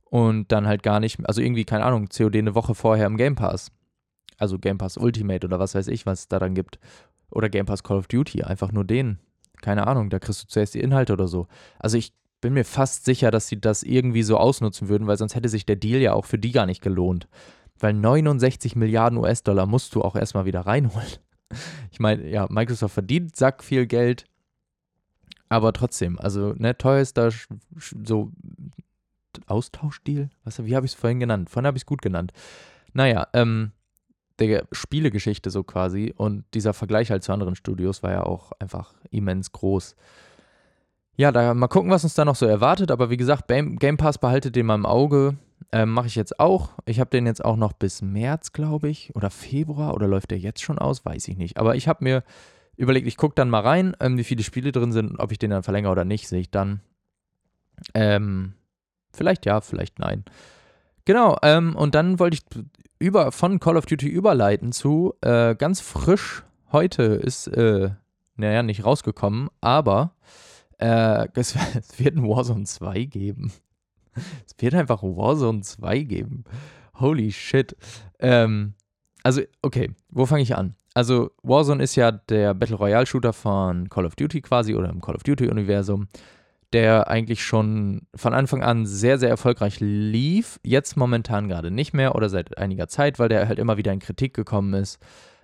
und 0.05 0.51
dann 0.51 0.67
halt 0.67 0.83
gar 0.83 0.99
nicht, 0.99 1.19
also 1.27 1.41
irgendwie, 1.41 1.65
keine 1.65 1.83
Ahnung, 1.83 2.07
COD 2.07 2.37
eine 2.37 2.55
Woche 2.55 2.75
vorher 2.75 3.07
im 3.07 3.17
Game 3.17 3.35
Pass. 3.35 3.71
Also 4.37 4.59
Game 4.59 4.77
Pass 4.77 4.97
Ultimate 4.97 5.45
oder 5.45 5.59
was 5.59 5.75
weiß 5.75 5.87
ich, 5.87 6.05
was 6.05 6.21
es 6.21 6.27
da 6.27 6.39
dann 6.39 6.55
gibt. 6.55 6.79
Oder 7.31 7.49
Game 7.49 7.65
Pass 7.65 7.83
Call 7.83 7.97
of 7.97 8.07
Duty, 8.07 8.43
einfach 8.43 8.71
nur 8.71 8.85
den. 8.85 9.19
Keine 9.61 9.87
Ahnung, 9.87 10.09
da 10.09 10.19
kriegst 10.19 10.43
du 10.43 10.47
zuerst 10.47 10.75
die 10.75 10.81
Inhalte 10.81 11.13
oder 11.13 11.27
so. 11.27 11.47
Also 11.79 11.97
ich 11.97 12.13
bin 12.41 12.53
mir 12.53 12.65
fast 12.65 13.05
sicher, 13.05 13.31
dass 13.31 13.47
sie 13.47 13.59
das 13.59 13.83
irgendwie 13.83 14.23
so 14.23 14.37
ausnutzen 14.37 14.87
würden, 14.87 15.07
weil 15.07 15.17
sonst 15.17 15.35
hätte 15.35 15.49
sich 15.49 15.65
der 15.65 15.77
Deal 15.77 16.01
ja 16.01 16.13
auch 16.13 16.25
für 16.25 16.37
die 16.37 16.51
gar 16.51 16.65
nicht 16.65 16.81
gelohnt. 16.81 17.27
Weil 17.79 17.93
69 17.93 18.75
Milliarden 18.75 19.17
US-Dollar 19.17 19.65
musst 19.65 19.95
du 19.95 20.01
auch 20.01 20.15
erstmal 20.15 20.45
wieder 20.45 20.61
reinholen. 20.61 21.07
Ich 21.91 21.99
meine, 21.99 22.27
ja, 22.27 22.47
Microsoft 22.49 22.95
verdient 22.95 23.35
sack 23.35 23.63
viel 23.63 23.85
Geld, 23.85 24.25
aber 25.49 25.73
trotzdem, 25.73 26.19
also 26.19 26.53
ne, 26.57 26.77
teuerster 26.77 27.31
so 28.03 28.31
Austauschdeal? 29.47 30.29
Was, 30.43 30.63
wie 30.63 30.75
habe 30.75 30.85
ich 30.85 30.93
es 30.93 30.99
vorhin 30.99 31.19
genannt? 31.19 31.49
Vorhin 31.49 31.67
habe 31.67 31.77
ich 31.77 31.83
es 31.83 31.87
gut 31.87 32.01
genannt. 32.01 32.31
Naja, 32.93 33.27
ähm, 33.33 33.71
der 34.39 34.67
Spielegeschichte 34.71 35.49
so 35.49 35.63
quasi 35.63 36.13
und 36.15 36.45
dieser 36.53 36.73
Vergleich 36.73 37.11
halt 37.11 37.23
zu 37.23 37.31
anderen 37.31 37.55
Studios 37.55 38.03
war 38.03 38.11
ja 38.11 38.23
auch 38.23 38.51
einfach 38.59 38.93
immens 39.11 39.51
groß. 39.51 39.95
Ja, 41.17 41.31
da 41.31 41.53
mal 41.53 41.67
gucken, 41.67 41.91
was 41.91 42.03
uns 42.03 42.13
da 42.13 42.25
noch 42.25 42.35
so 42.35 42.45
erwartet, 42.45 42.91
aber 42.91 43.09
wie 43.09 43.17
gesagt, 43.17 43.47
Game 43.47 43.97
Pass 43.97 44.17
behaltet 44.17 44.55
den 44.55 44.65
mal 44.65 44.75
im 44.75 44.85
Auge. 44.85 45.37
Ähm, 45.71 45.91
Mache 45.91 46.07
ich 46.07 46.15
jetzt 46.15 46.39
auch. 46.39 46.71
Ich 46.85 46.99
habe 46.99 47.09
den 47.09 47.25
jetzt 47.25 47.43
auch 47.43 47.55
noch 47.55 47.71
bis 47.71 48.01
März, 48.01 48.51
glaube 48.51 48.89
ich, 48.89 49.15
oder 49.15 49.29
Februar, 49.29 49.93
oder 49.93 50.07
läuft 50.07 50.31
der 50.31 50.39
jetzt 50.39 50.61
schon 50.61 50.77
aus? 50.77 51.05
Weiß 51.05 51.27
ich 51.29 51.37
nicht. 51.37 51.57
Aber 51.57 51.75
ich 51.75 51.87
habe 51.87 52.03
mir 52.03 52.23
überlegt, 52.77 53.07
ich 53.07 53.17
gucke 53.17 53.35
dann 53.35 53.49
mal 53.49 53.61
rein, 53.61 53.95
ähm, 53.99 54.17
wie 54.17 54.23
viele 54.23 54.43
Spiele 54.43 54.71
drin 54.71 54.91
sind, 54.91 55.19
ob 55.19 55.31
ich 55.31 55.39
den 55.39 55.51
dann 55.51 55.63
verlängere 55.63 55.91
oder 55.91 56.05
nicht, 56.05 56.27
sehe 56.27 56.41
ich 56.41 56.51
dann. 56.51 56.81
Ähm, 57.93 58.53
vielleicht 59.13 59.45
ja, 59.45 59.61
vielleicht 59.61 59.99
nein. 59.99 60.25
Genau, 61.05 61.37
ähm, 61.43 61.75
und 61.75 61.95
dann 61.95 62.19
wollte 62.19 62.37
ich 62.37 62.63
über, 62.99 63.31
von 63.31 63.59
Call 63.59 63.77
of 63.77 63.85
Duty 63.85 64.07
überleiten 64.07 64.71
zu 64.71 65.13
äh, 65.21 65.55
ganz 65.55 65.81
frisch. 65.81 66.43
Heute 66.71 67.03
ist, 67.03 67.47
äh, 67.47 67.91
naja, 68.35 68.63
nicht 68.63 68.83
rausgekommen, 68.83 69.49
aber 69.61 70.15
äh, 70.79 71.27
es, 71.35 71.55
es, 71.75 71.99
wird 71.99 72.15
ein 72.15 72.27
Warzone 72.27 72.65
2 72.65 73.03
geben. 73.03 73.51
Es 74.45 74.55
wird 74.57 74.73
einfach 74.73 75.03
Warzone 75.03 75.61
2 75.61 75.99
geben. 76.03 76.43
Holy 76.99 77.31
shit. 77.31 77.75
Ähm, 78.19 78.73
also, 79.23 79.41
okay, 79.61 79.91
wo 80.09 80.25
fange 80.25 80.43
ich 80.43 80.55
an? 80.55 80.75
Also, 80.95 81.29
Warzone 81.43 81.83
ist 81.83 81.95
ja 81.95 82.11
der 82.11 82.55
Battle 82.55 82.77
Royale 82.77 83.05
Shooter 83.05 83.33
von 83.33 83.89
Call 83.89 84.05
of 84.05 84.15
Duty 84.15 84.41
quasi 84.41 84.73
oder 84.73 84.89
im 84.89 85.01
Call 85.01 85.15
of 85.15 85.23
Duty 85.23 85.49
Universum 85.49 86.07
der 86.75 87.07
eigentlich 87.07 87.41
schon 87.41 88.01
von 88.15 88.33
Anfang 88.33 88.61
an 88.61 88.85
sehr, 88.85 89.17
sehr 89.17 89.29
erfolgreich 89.29 89.77
lief, 89.79 90.59
jetzt 90.61 90.97
momentan 90.97 91.47
gerade 91.47 91.71
nicht 91.71 91.93
mehr 91.93 92.15
oder 92.15 92.27
seit 92.27 92.57
einiger 92.57 92.89
Zeit, 92.89 93.17
weil 93.17 93.29
der 93.29 93.47
halt 93.47 93.59
immer 93.59 93.77
wieder 93.77 93.93
in 93.93 93.99
Kritik 93.99 94.33
gekommen 94.33 94.73
ist, 94.73 94.99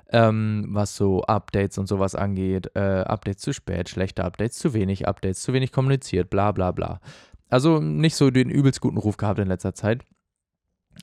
ähm, 0.10 0.66
was 0.70 0.98
so 0.98 1.22
Updates 1.22 1.78
und 1.78 1.88
sowas 1.88 2.16
angeht. 2.16 2.72
Äh, 2.76 3.04
Updates 3.04 3.42
zu 3.42 3.54
spät, 3.54 3.88
schlechte 3.88 4.26
Updates, 4.26 4.58
zu 4.58 4.74
wenig 4.74 5.08
Updates, 5.08 5.42
zu 5.42 5.54
wenig 5.54 5.72
kommuniziert, 5.72 6.30
bla 6.30 6.52
bla 6.52 6.72
bla. 6.72 7.00
Also 7.50 7.80
nicht 7.80 8.16
so 8.16 8.30
den 8.30 8.50
übelst 8.50 8.82
guten 8.82 8.98
Ruf 8.98 9.16
gehabt 9.16 9.40
in 9.40 9.48
letzter 9.48 9.74
Zeit. 9.74 10.04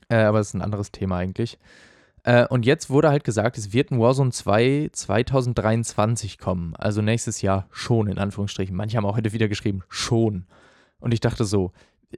Äh, 0.09 0.17
aber 0.17 0.37
das 0.39 0.49
ist 0.49 0.53
ein 0.53 0.61
anderes 0.61 0.91
Thema 0.91 1.17
eigentlich. 1.17 1.57
Äh, 2.29 2.45
und 2.47 2.63
jetzt 2.63 2.91
wurde 2.91 3.09
halt 3.09 3.23
gesagt, 3.23 3.57
es 3.57 3.73
wird 3.73 3.89
ein 3.89 3.99
Warzone 3.99 4.31
2 4.31 4.91
2023 4.93 6.37
kommen. 6.37 6.75
Also 6.75 7.01
nächstes 7.01 7.41
Jahr 7.41 7.65
schon, 7.71 8.05
in 8.05 8.19
Anführungsstrichen. 8.19 8.75
Manche 8.75 8.97
haben 8.97 9.05
auch 9.07 9.17
heute 9.17 9.33
wieder 9.33 9.47
geschrieben, 9.47 9.81
schon. 9.89 10.45
Und 10.99 11.11
ich 11.11 11.21
dachte 11.21 11.43
so, 11.43 11.71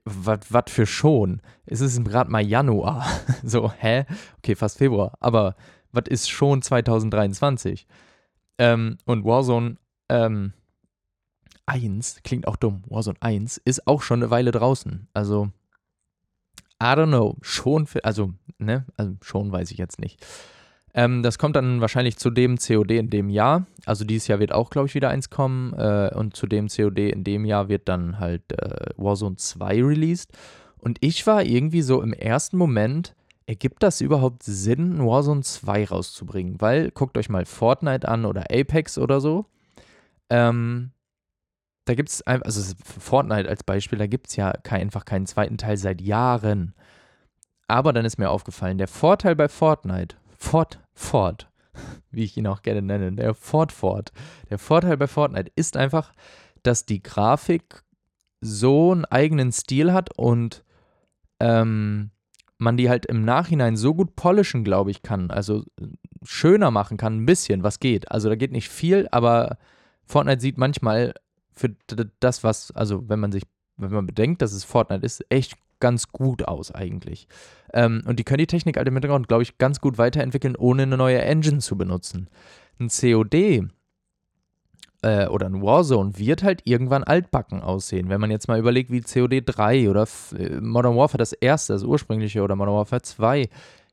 was 0.03 0.65
für 0.67 0.85
schon? 0.85 1.41
Es 1.65 1.79
ist 1.79 2.03
gerade 2.03 2.29
mal 2.29 2.45
Januar. 2.45 3.07
so, 3.45 3.71
hä? 3.71 4.03
Okay, 4.39 4.55
fast 4.55 4.79
Februar. 4.79 5.13
Aber 5.21 5.55
was 5.93 6.09
ist 6.09 6.29
schon 6.29 6.61
2023? 6.61 7.87
Ähm, 8.57 8.97
und 9.05 9.23
Warzone 9.23 9.77
ähm, 10.09 10.51
1, 11.67 12.19
klingt 12.23 12.49
auch 12.49 12.57
dumm, 12.57 12.83
Warzone 12.87 13.17
1 13.21 13.61
ist 13.63 13.87
auch 13.87 14.01
schon 14.01 14.21
eine 14.21 14.29
Weile 14.29 14.51
draußen. 14.51 15.07
Also 15.13 15.51
I 16.81 16.95
don't 16.95 17.07
know. 17.07 17.37
Schon, 17.41 17.87
also, 18.01 18.33
ne, 18.57 18.85
also 18.97 19.13
schon 19.21 19.51
weiß 19.51 19.69
ich 19.71 19.77
jetzt 19.77 19.99
nicht. 19.99 20.25
Ähm, 20.93 21.23
das 21.23 21.37
kommt 21.37 21.55
dann 21.55 21.79
wahrscheinlich 21.79 22.17
zu 22.17 22.31
dem 22.31 22.57
COD 22.57 22.91
in 22.91 23.09
dem 23.09 23.29
Jahr. 23.29 23.65
Also 23.85 24.03
dieses 24.03 24.27
Jahr 24.27 24.39
wird 24.39 24.51
auch, 24.51 24.69
glaube 24.69 24.87
ich, 24.87 24.95
wieder 24.95 25.09
eins 25.09 25.29
kommen. 25.29 25.73
Äh, 25.73 26.11
und 26.15 26.35
zu 26.35 26.47
dem 26.47 26.67
COD 26.67 27.11
in 27.11 27.23
dem 27.23 27.45
Jahr 27.45 27.69
wird 27.69 27.87
dann 27.87 28.19
halt 28.19 28.51
äh, 28.51 28.89
Warzone 28.97 29.37
2 29.37 29.83
released. 29.83 30.31
Und 30.79 30.97
ich 31.01 31.25
war 31.27 31.43
irgendwie 31.43 31.81
so 31.83 32.01
im 32.01 32.13
ersten 32.13 32.57
Moment, 32.57 33.15
ergibt 33.45 33.83
das 33.83 34.01
überhaupt 34.01 34.43
Sinn, 34.43 35.05
Warzone 35.05 35.41
2 35.41 35.85
rauszubringen? 35.85 36.59
Weil, 36.59 36.91
guckt 36.91 37.17
euch 37.17 37.29
mal 37.29 37.45
Fortnite 37.45 38.07
an 38.07 38.25
oder 38.25 38.45
Apex 38.51 38.97
oder 38.97 39.21
so. 39.21 39.45
Ähm, 40.29 40.91
da 41.91 41.95
gibt 41.95 42.07
es 42.07 42.21
also 42.21 42.73
Fortnite 42.85 43.49
als 43.49 43.65
Beispiel, 43.65 43.99
da 43.99 44.07
gibt 44.07 44.29
es 44.29 44.37
ja 44.37 44.53
kein, 44.63 44.79
einfach 44.79 45.03
keinen 45.03 45.25
zweiten 45.25 45.57
Teil 45.57 45.75
seit 45.75 45.99
Jahren. 45.99 46.73
Aber 47.67 47.91
dann 47.91 48.05
ist 48.05 48.17
mir 48.17 48.29
aufgefallen, 48.29 48.77
der 48.77 48.87
Vorteil 48.87 49.35
bei 49.35 49.49
Fortnite, 49.49 50.15
Fort, 50.37 50.79
Fort, 50.93 51.49
wie 52.11 52.23
ich 52.23 52.37
ihn 52.37 52.47
auch 52.47 52.61
gerne 52.61 52.81
nenne, 52.81 53.11
der 53.11 53.33
Fort 53.33 53.73
Fort, 53.73 54.13
der 54.49 54.57
Vorteil 54.57 54.95
bei 54.95 55.07
Fortnite 55.07 55.51
ist 55.57 55.75
einfach, 55.75 56.13
dass 56.63 56.85
die 56.85 57.03
Grafik 57.03 57.83
so 58.39 58.93
einen 58.93 59.03
eigenen 59.03 59.51
Stil 59.51 59.91
hat 59.91 60.17
und 60.17 60.63
ähm, 61.41 62.11
man 62.57 62.77
die 62.77 62.87
halt 62.87 63.05
im 63.05 63.25
Nachhinein 63.25 63.75
so 63.75 63.93
gut 63.93 64.15
polischen, 64.15 64.63
glaube 64.63 64.91
ich, 64.91 65.01
kann. 65.01 65.29
Also 65.29 65.65
schöner 66.23 66.71
machen 66.71 66.95
kann, 66.95 67.17
ein 67.17 67.25
bisschen, 67.25 67.63
was 67.63 67.81
geht. 67.81 68.09
Also 68.09 68.29
da 68.29 68.35
geht 68.35 68.53
nicht 68.53 68.69
viel, 68.69 69.09
aber 69.11 69.57
Fortnite 70.05 70.39
sieht 70.39 70.57
manchmal 70.57 71.13
für 71.61 71.75
das, 72.19 72.43
was, 72.43 72.71
also 72.71 73.07
wenn 73.07 73.19
man 73.19 73.31
sich, 73.31 73.43
wenn 73.77 73.91
man 73.91 74.07
bedenkt, 74.07 74.41
dass 74.41 74.51
es 74.51 74.63
Fortnite 74.63 75.05
ist, 75.05 75.23
echt 75.29 75.55
ganz 75.79 76.09
gut 76.09 76.47
aus 76.47 76.71
eigentlich. 76.71 77.27
Ähm, 77.73 78.01
und 78.05 78.19
die 78.19 78.23
können 78.23 78.39
die 78.39 78.47
Technik 78.47 78.77
halt 78.77 78.87
im 78.87 78.93
Hintergrund, 78.95 79.27
glaube 79.27 79.43
ich, 79.43 79.57
ganz 79.57 79.79
gut 79.81 79.97
weiterentwickeln, 79.97 80.55
ohne 80.55 80.83
eine 80.83 80.97
neue 80.97 81.21
Engine 81.21 81.59
zu 81.59 81.77
benutzen. 81.77 82.29
Ein 82.79 82.89
COD 82.89 83.69
äh, 85.03 85.27
oder 85.27 85.47
ein 85.47 85.61
Warzone 85.61 86.17
wird 86.17 86.43
halt 86.43 86.61
irgendwann 86.65 87.03
altbacken 87.03 87.61
aussehen. 87.61 88.09
Wenn 88.09 88.21
man 88.21 88.31
jetzt 88.31 88.47
mal 88.47 88.59
überlegt, 88.59 88.91
wie 88.91 89.01
COD 89.01 89.43
3 89.45 89.89
oder 89.89 90.07
äh, 90.37 90.61
Modern 90.61 90.95
Warfare 90.95 91.17
das 91.17 91.33
erste, 91.33 91.73
das 91.73 91.83
ursprüngliche 91.83 92.41
oder 92.41 92.55
Modern 92.55 92.75
Warfare 92.75 93.01
2, 93.01 93.49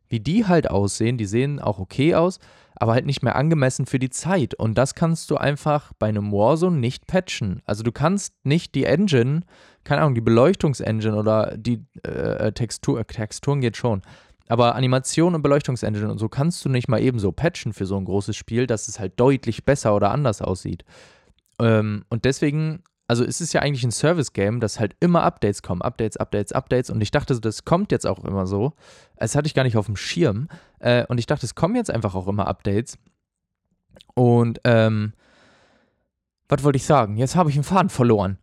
wie 0.08 0.20
die 0.20 0.46
halt 0.46 0.70
aussehen, 0.70 1.18
die 1.18 1.26
sehen 1.26 1.60
auch 1.60 1.78
okay 1.78 2.14
aus, 2.14 2.38
aber 2.80 2.92
halt 2.92 3.06
nicht 3.06 3.22
mehr 3.22 3.36
angemessen 3.36 3.86
für 3.86 3.98
die 3.98 4.10
Zeit. 4.10 4.54
Und 4.54 4.78
das 4.78 4.94
kannst 4.94 5.30
du 5.30 5.36
einfach 5.36 5.92
bei 5.98 6.08
einem 6.08 6.32
Warzone 6.32 6.78
nicht 6.78 7.06
patchen. 7.06 7.60
Also 7.64 7.82
du 7.82 7.90
kannst 7.90 8.34
nicht 8.44 8.74
die 8.74 8.84
Engine, 8.84 9.40
keine 9.84 10.02
Ahnung, 10.02 10.14
die 10.14 10.20
Beleuchtungsengine 10.20 11.16
oder 11.16 11.56
die 11.56 11.84
äh, 12.04 12.52
Textur, 12.52 13.00
äh, 13.00 13.04
Texturen 13.04 13.60
geht 13.60 13.76
schon. 13.76 14.02
Aber 14.48 14.76
Animation 14.76 15.34
und 15.34 15.42
Beleuchtungsengine 15.42 16.10
und 16.10 16.18
so 16.18 16.28
kannst 16.28 16.64
du 16.64 16.68
nicht 16.68 16.88
mal 16.88 17.00
ebenso 17.02 17.32
patchen 17.32 17.72
für 17.72 17.84
so 17.84 17.96
ein 17.96 18.04
großes 18.04 18.36
Spiel, 18.36 18.66
dass 18.66 18.88
es 18.88 18.98
halt 18.98 19.18
deutlich 19.20 19.64
besser 19.64 19.94
oder 19.94 20.10
anders 20.10 20.40
aussieht. 20.40 20.84
Ähm, 21.60 22.04
und 22.08 22.24
deswegen 22.24 22.82
also 23.08 23.24
es 23.24 23.40
ist 23.40 23.54
ja 23.54 23.62
eigentlich 23.62 23.84
ein 23.84 23.90
Service-Game, 23.90 24.60
dass 24.60 24.78
halt 24.78 24.94
immer 25.00 25.22
Updates 25.22 25.62
kommen. 25.62 25.80
Updates, 25.80 26.18
Updates, 26.18 26.52
Updates. 26.52 26.90
Und 26.90 27.00
ich 27.00 27.10
dachte, 27.10 27.40
das 27.40 27.64
kommt 27.64 27.90
jetzt 27.90 28.06
auch 28.06 28.22
immer 28.22 28.46
so. 28.46 28.74
Das 29.16 29.34
hatte 29.34 29.46
ich 29.46 29.54
gar 29.54 29.64
nicht 29.64 29.78
auf 29.78 29.86
dem 29.86 29.96
Schirm. 29.96 30.48
Äh, 30.78 31.06
und 31.06 31.18
ich 31.18 31.26
dachte, 31.26 31.46
es 31.46 31.54
kommen 31.54 31.74
jetzt 31.74 31.90
einfach 31.90 32.14
auch 32.14 32.28
immer 32.28 32.46
Updates. 32.46 32.98
Und, 34.14 34.60
ähm, 34.64 35.14
was 36.50 36.62
wollte 36.62 36.76
ich 36.76 36.84
sagen? 36.84 37.16
Jetzt 37.16 37.34
habe 37.34 37.48
ich 37.48 37.56
einen 37.56 37.64
Faden 37.64 37.88
verloren. 37.88 38.38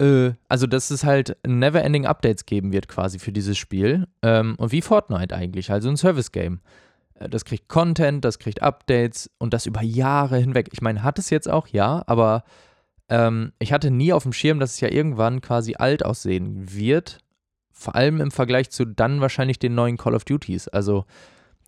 Äh, 0.00 0.32
also, 0.48 0.66
dass 0.66 0.90
es 0.90 1.04
halt 1.04 1.36
never-ending 1.46 2.06
Updates 2.06 2.46
geben 2.46 2.72
wird 2.72 2.88
quasi 2.88 3.18
für 3.18 3.32
dieses 3.32 3.58
Spiel. 3.58 4.08
Ähm, 4.22 4.54
und 4.56 4.72
wie 4.72 4.80
Fortnite 4.80 5.36
eigentlich, 5.36 5.70
also 5.70 5.90
ein 5.90 5.98
Service-Game. 5.98 6.60
Äh, 7.14 7.28
das 7.28 7.44
kriegt 7.44 7.68
Content, 7.68 8.24
das 8.24 8.38
kriegt 8.38 8.62
Updates 8.62 9.30
und 9.38 9.52
das 9.52 9.66
über 9.66 9.82
Jahre 9.82 10.38
hinweg. 10.38 10.70
Ich 10.72 10.80
meine, 10.80 11.02
hat 11.02 11.18
es 11.18 11.28
jetzt 11.28 11.48
auch, 11.48 11.68
ja, 11.68 12.02
aber 12.06 12.44
ähm, 13.10 13.52
ich 13.58 13.72
hatte 13.72 13.90
nie 13.90 14.12
auf 14.12 14.22
dem 14.22 14.32
Schirm, 14.32 14.60
dass 14.60 14.74
es 14.74 14.80
ja 14.80 14.88
irgendwann 14.88 15.40
quasi 15.40 15.74
alt 15.76 16.04
aussehen 16.04 16.72
wird. 16.72 17.18
Vor 17.72 17.94
allem 17.96 18.20
im 18.20 18.30
Vergleich 18.30 18.70
zu 18.70 18.84
dann 18.84 19.20
wahrscheinlich 19.20 19.58
den 19.58 19.74
neuen 19.74 19.96
Call 19.96 20.14
of 20.14 20.24
Duties. 20.24 20.68
Also, 20.68 21.04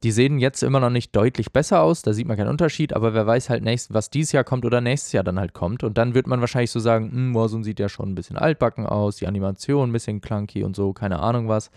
die 0.02 0.10
sehen 0.10 0.38
jetzt 0.38 0.62
immer 0.62 0.80
noch 0.80 0.90
nicht 0.90 1.14
deutlich 1.14 1.52
besser 1.52 1.82
aus, 1.82 2.02
da 2.02 2.12
sieht 2.12 2.26
man 2.26 2.36
keinen 2.36 2.48
Unterschied, 2.48 2.92
aber 2.92 3.14
wer 3.14 3.26
weiß 3.26 3.50
halt 3.50 3.62
nächst, 3.62 3.94
was 3.94 4.10
dieses 4.10 4.32
Jahr 4.32 4.42
kommt 4.42 4.64
oder 4.64 4.80
nächstes 4.80 5.12
Jahr 5.12 5.22
dann 5.22 5.38
halt 5.38 5.52
kommt. 5.52 5.84
Und 5.84 5.96
dann 5.96 6.14
wird 6.14 6.26
man 6.26 6.40
wahrscheinlich 6.40 6.70
so 6.70 6.80
sagen, 6.80 7.10
hm, 7.10 7.34
Warzone 7.34 7.64
sieht 7.64 7.78
ja 7.78 7.88
schon 7.88 8.10
ein 8.10 8.14
bisschen 8.14 8.36
altbacken 8.36 8.86
aus, 8.86 9.16
die 9.16 9.26
Animation 9.26 9.90
ein 9.90 9.92
bisschen 9.92 10.20
clunky 10.20 10.64
und 10.64 10.74
so, 10.74 10.92
keine 10.92 11.20
Ahnung 11.20 11.48
was. 11.48 11.70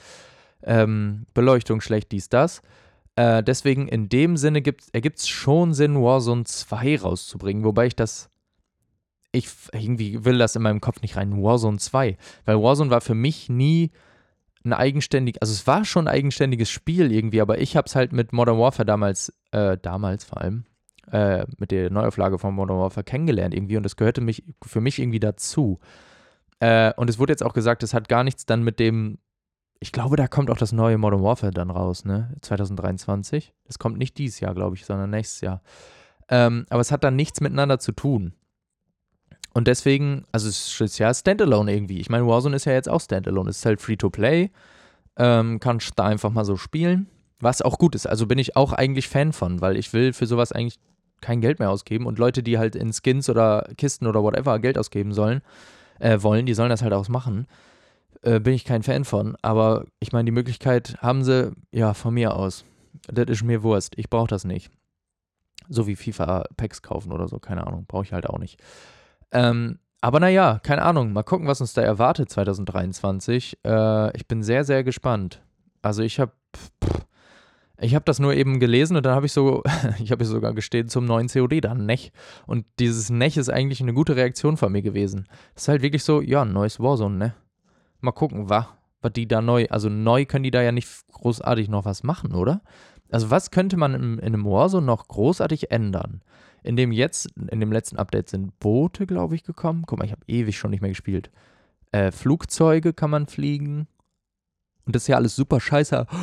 Ähm, 0.63 1.27
Beleuchtung 1.33 1.81
schlecht, 1.81 2.11
dies, 2.11 2.29
das. 2.29 2.61
Äh, 3.15 3.43
deswegen 3.43 3.87
in 3.87 4.09
dem 4.09 4.37
Sinne 4.37 4.57
ergibt 4.57 5.19
es 5.19 5.27
schon 5.27 5.73
Sinn, 5.73 6.01
Warzone 6.01 6.43
2 6.43 6.97
rauszubringen, 6.97 7.63
wobei 7.63 7.87
ich 7.87 7.95
das. 7.95 8.29
Ich 9.35 9.49
irgendwie 9.71 10.25
will 10.25 10.37
das 10.37 10.55
in 10.55 10.61
meinem 10.61 10.81
Kopf 10.81 11.01
nicht 11.01 11.15
rein, 11.15 11.41
Warzone 11.41 11.77
2. 11.77 12.17
Weil 12.45 12.61
Warzone 12.61 12.89
war 12.89 13.01
für 13.01 13.15
mich 13.15 13.49
nie 13.49 13.91
ein 14.63 14.73
eigenständig, 14.73 15.41
also 15.41 15.53
es 15.53 15.67
war 15.67 15.85
schon 15.85 16.07
ein 16.07 16.13
eigenständiges 16.13 16.69
Spiel 16.69 17.11
irgendwie, 17.11 17.41
aber 17.41 17.59
ich 17.59 17.77
habe 17.77 17.85
es 17.85 17.95
halt 17.95 18.13
mit 18.13 18.33
Modern 18.33 18.57
Warfare 18.57 18.85
damals, 18.85 19.31
äh, 19.51 19.77
damals 19.79 20.23
vor 20.23 20.41
allem, 20.41 20.65
äh, 21.11 21.45
mit 21.57 21.69
der 21.71 21.91
Neuauflage 21.91 22.39
von 22.39 22.55
Modern 22.55 22.77
Warfare 22.77 23.03
kennengelernt 23.03 23.53
irgendwie 23.53 23.77
und 23.77 23.83
das 23.83 23.95
gehörte 23.95 24.21
mich, 24.21 24.43
für 24.65 24.81
mich 24.81 24.97
irgendwie 24.97 25.19
dazu. 25.19 25.79
Äh, 26.59 26.93
und 26.95 27.09
es 27.09 27.19
wurde 27.19 27.33
jetzt 27.33 27.43
auch 27.43 27.53
gesagt, 27.53 27.83
es 27.83 27.93
hat 27.93 28.09
gar 28.09 28.23
nichts 28.23 28.45
dann 28.45 28.63
mit 28.63 28.79
dem 28.79 29.19
ich 29.79 29.91
glaube, 29.91 30.15
da 30.15 30.27
kommt 30.27 30.49
auch 30.49 30.57
das 30.57 30.71
neue 30.71 30.97
Modern 30.97 31.21
Warfare 31.21 31.51
dann 31.51 31.69
raus, 31.69 32.05
ne? 32.05 32.35
2023. 32.41 33.53
Das 33.65 33.77
kommt 33.77 33.97
nicht 33.97 34.17
dieses 34.17 34.39
Jahr, 34.39 34.55
glaube 34.55 34.75
ich, 34.75 34.85
sondern 34.85 35.09
nächstes 35.09 35.41
Jahr. 35.41 35.61
Ähm, 36.29 36.65
aber 36.69 36.81
es 36.81 36.91
hat 36.91 37.03
dann 37.03 37.15
nichts 37.15 37.41
miteinander 37.41 37.77
zu 37.77 37.91
tun. 37.91 38.33
Und 39.55 39.67
deswegen, 39.67 40.25
also 40.31 40.49
es 40.49 40.79
ist 40.79 40.99
ja 40.99 41.13
Standalone 41.13 41.73
irgendwie. 41.73 41.99
Ich 41.99 42.09
meine, 42.09 42.27
Warzone 42.27 42.57
ist 42.57 42.65
ja 42.65 42.73
jetzt 42.73 42.89
auch 42.89 42.99
Standalone. 42.99 43.49
Es 43.49 43.59
ist 43.59 43.65
halt 43.65 43.81
Free-to-Play. 43.81 44.51
Ähm, 45.17 45.59
kannst 45.61 45.93
da 45.95 46.03
einfach 46.03 46.29
mal 46.29 46.43
so 46.43 46.57
spielen. 46.57 47.07
Was 47.39 47.61
auch 47.61 47.77
gut 47.77 47.95
ist. 47.95 48.05
Also 48.05 48.27
bin 48.27 48.37
ich 48.37 48.55
auch 48.55 48.73
eigentlich 48.73 49.07
Fan 49.07 49.33
von, 49.33 49.61
weil 49.61 49.77
ich 49.77 49.93
will 49.93 50.13
für 50.13 50.27
sowas 50.27 50.51
eigentlich 50.51 50.77
kein 51.21 51.39
Geld 51.39 51.59
mehr 51.59 51.71
ausgeben. 51.71 52.05
Und 52.05 52.19
Leute, 52.19 52.43
die 52.43 52.57
halt 52.57 52.75
in 52.75 52.91
Skins 52.91 53.29
oder 53.29 53.69
Kisten 53.77 54.07
oder 54.07 54.21
whatever 54.23 54.59
Geld 54.59 54.77
ausgeben 54.77 55.13
sollen, 55.13 55.41
äh, 55.99 56.21
wollen, 56.21 56.45
die 56.45 56.53
sollen 56.53 56.69
das 56.69 56.81
halt 56.81 56.93
auch 56.93 57.07
machen 57.07 57.47
äh, 58.25 58.39
bin 58.39 58.53
ich 58.53 58.65
kein 58.65 58.83
Fan 58.83 59.05
von. 59.05 59.37
Aber 59.41 59.85
ich 59.99 60.11
meine, 60.11 60.25
die 60.25 60.31
Möglichkeit 60.31 60.97
haben 60.99 61.23
sie, 61.23 61.53
ja, 61.71 61.93
von 61.93 62.13
mir 62.13 62.35
aus. 62.35 62.65
Das 63.07 63.25
ist 63.27 63.43
mir 63.43 63.63
Wurst. 63.63 63.93
Ich 63.97 64.09
brauche 64.09 64.27
das 64.27 64.43
nicht. 64.43 64.71
So 65.69 65.87
wie 65.87 65.95
FIFA-Packs 65.95 66.81
kaufen 66.81 67.11
oder 67.11 67.27
so, 67.27 67.39
keine 67.39 67.65
Ahnung. 67.65 67.85
Brauche 67.87 68.03
ich 68.03 68.13
halt 68.13 68.27
auch 68.27 68.39
nicht. 68.39 68.59
Ähm, 69.35 69.79
aber 70.01 70.19
naja, 70.19 70.59
keine 70.63 70.83
Ahnung. 70.83 71.13
Mal 71.13 71.23
gucken, 71.23 71.47
was 71.47 71.61
uns 71.61 71.73
da 71.73 71.81
erwartet 71.81 72.29
2023. 72.29 73.59
Äh, 73.65 74.15
ich 74.15 74.27
bin 74.27 74.43
sehr, 74.43 74.63
sehr 74.63 74.83
gespannt. 74.83 75.41
Also 75.81 76.03
ich 76.03 76.19
habe 76.19 76.31
ich 77.77 77.93
habe 77.93 78.05
das 78.05 78.19
nur 78.19 78.33
eben 78.33 78.61
gelesen 78.61 78.95
und 78.95 79.05
dann 79.05 79.15
habe 79.15 79.25
ich 79.25 79.33
so, 79.33 79.61
ich 79.99 80.11
habe 80.11 80.23
sogar 80.23 80.53
gestehen 80.53 80.87
zum 80.87 81.05
neuen 81.05 81.27
COD 81.27 81.61
dann, 81.61 81.85
Nech. 81.85 82.13
Und 82.47 82.65
dieses 82.79 83.09
Nech 83.09 83.35
ist 83.35 83.49
eigentlich 83.49 83.81
eine 83.81 83.93
gute 83.93 84.15
Reaktion 84.15 84.55
von 84.55 84.71
mir 84.71 84.81
gewesen. 84.81 85.27
Das 85.53 85.63
ist 85.63 85.67
halt 85.67 85.81
wirklich 85.81 86.03
so, 86.03 86.21
ja, 86.21 86.43
ein 86.43 86.53
neues 86.53 86.79
Warzone, 86.79 87.17
ne? 87.17 87.33
Mal 87.99 88.13
gucken, 88.13 88.49
was, 88.49 88.65
was 89.01 89.13
die 89.13 89.27
da 89.27 89.41
neu, 89.41 89.67
also 89.69 89.89
neu 89.89 90.25
können 90.25 90.43
die 90.43 90.51
da 90.51 90.61
ja 90.61 90.71
nicht 90.71 90.87
großartig 91.11 91.67
noch 91.67 91.83
was 91.83 92.03
machen, 92.03 92.33
oder? 92.33 92.61
Also 93.11 93.29
was 93.29 93.51
könnte 93.51 93.75
man 93.75 93.93
in, 93.93 94.19
in 94.19 94.33
einem 94.33 94.45
Warzone 94.45 94.85
noch 94.85 95.07
großartig 95.07 95.71
ändern? 95.71 96.21
In 96.65 96.75
dem 96.75 96.91
jetzt, 96.91 97.29
in 97.35 97.59
dem 97.59 97.71
letzten 97.71 97.97
Update 97.97 98.29
sind 98.29 98.57
Boote, 98.59 99.05
glaube 99.05 99.35
ich, 99.35 99.43
gekommen. 99.43 99.83
Guck 99.85 99.99
mal, 99.99 100.05
ich 100.05 100.11
habe 100.11 100.23
ewig 100.27 100.57
schon 100.57 100.71
nicht 100.71 100.81
mehr 100.81 100.89
gespielt. 100.89 101.29
Äh, 101.91 102.11
Flugzeuge 102.11 102.91
kann 102.91 103.11
man 103.11 103.27
fliegen. 103.27 103.87
Und 104.85 104.95
das 104.95 105.03
ist 105.03 105.07
ja 105.07 105.15
alles 105.15 105.35
super 105.35 105.59
scheiße. 105.59 106.07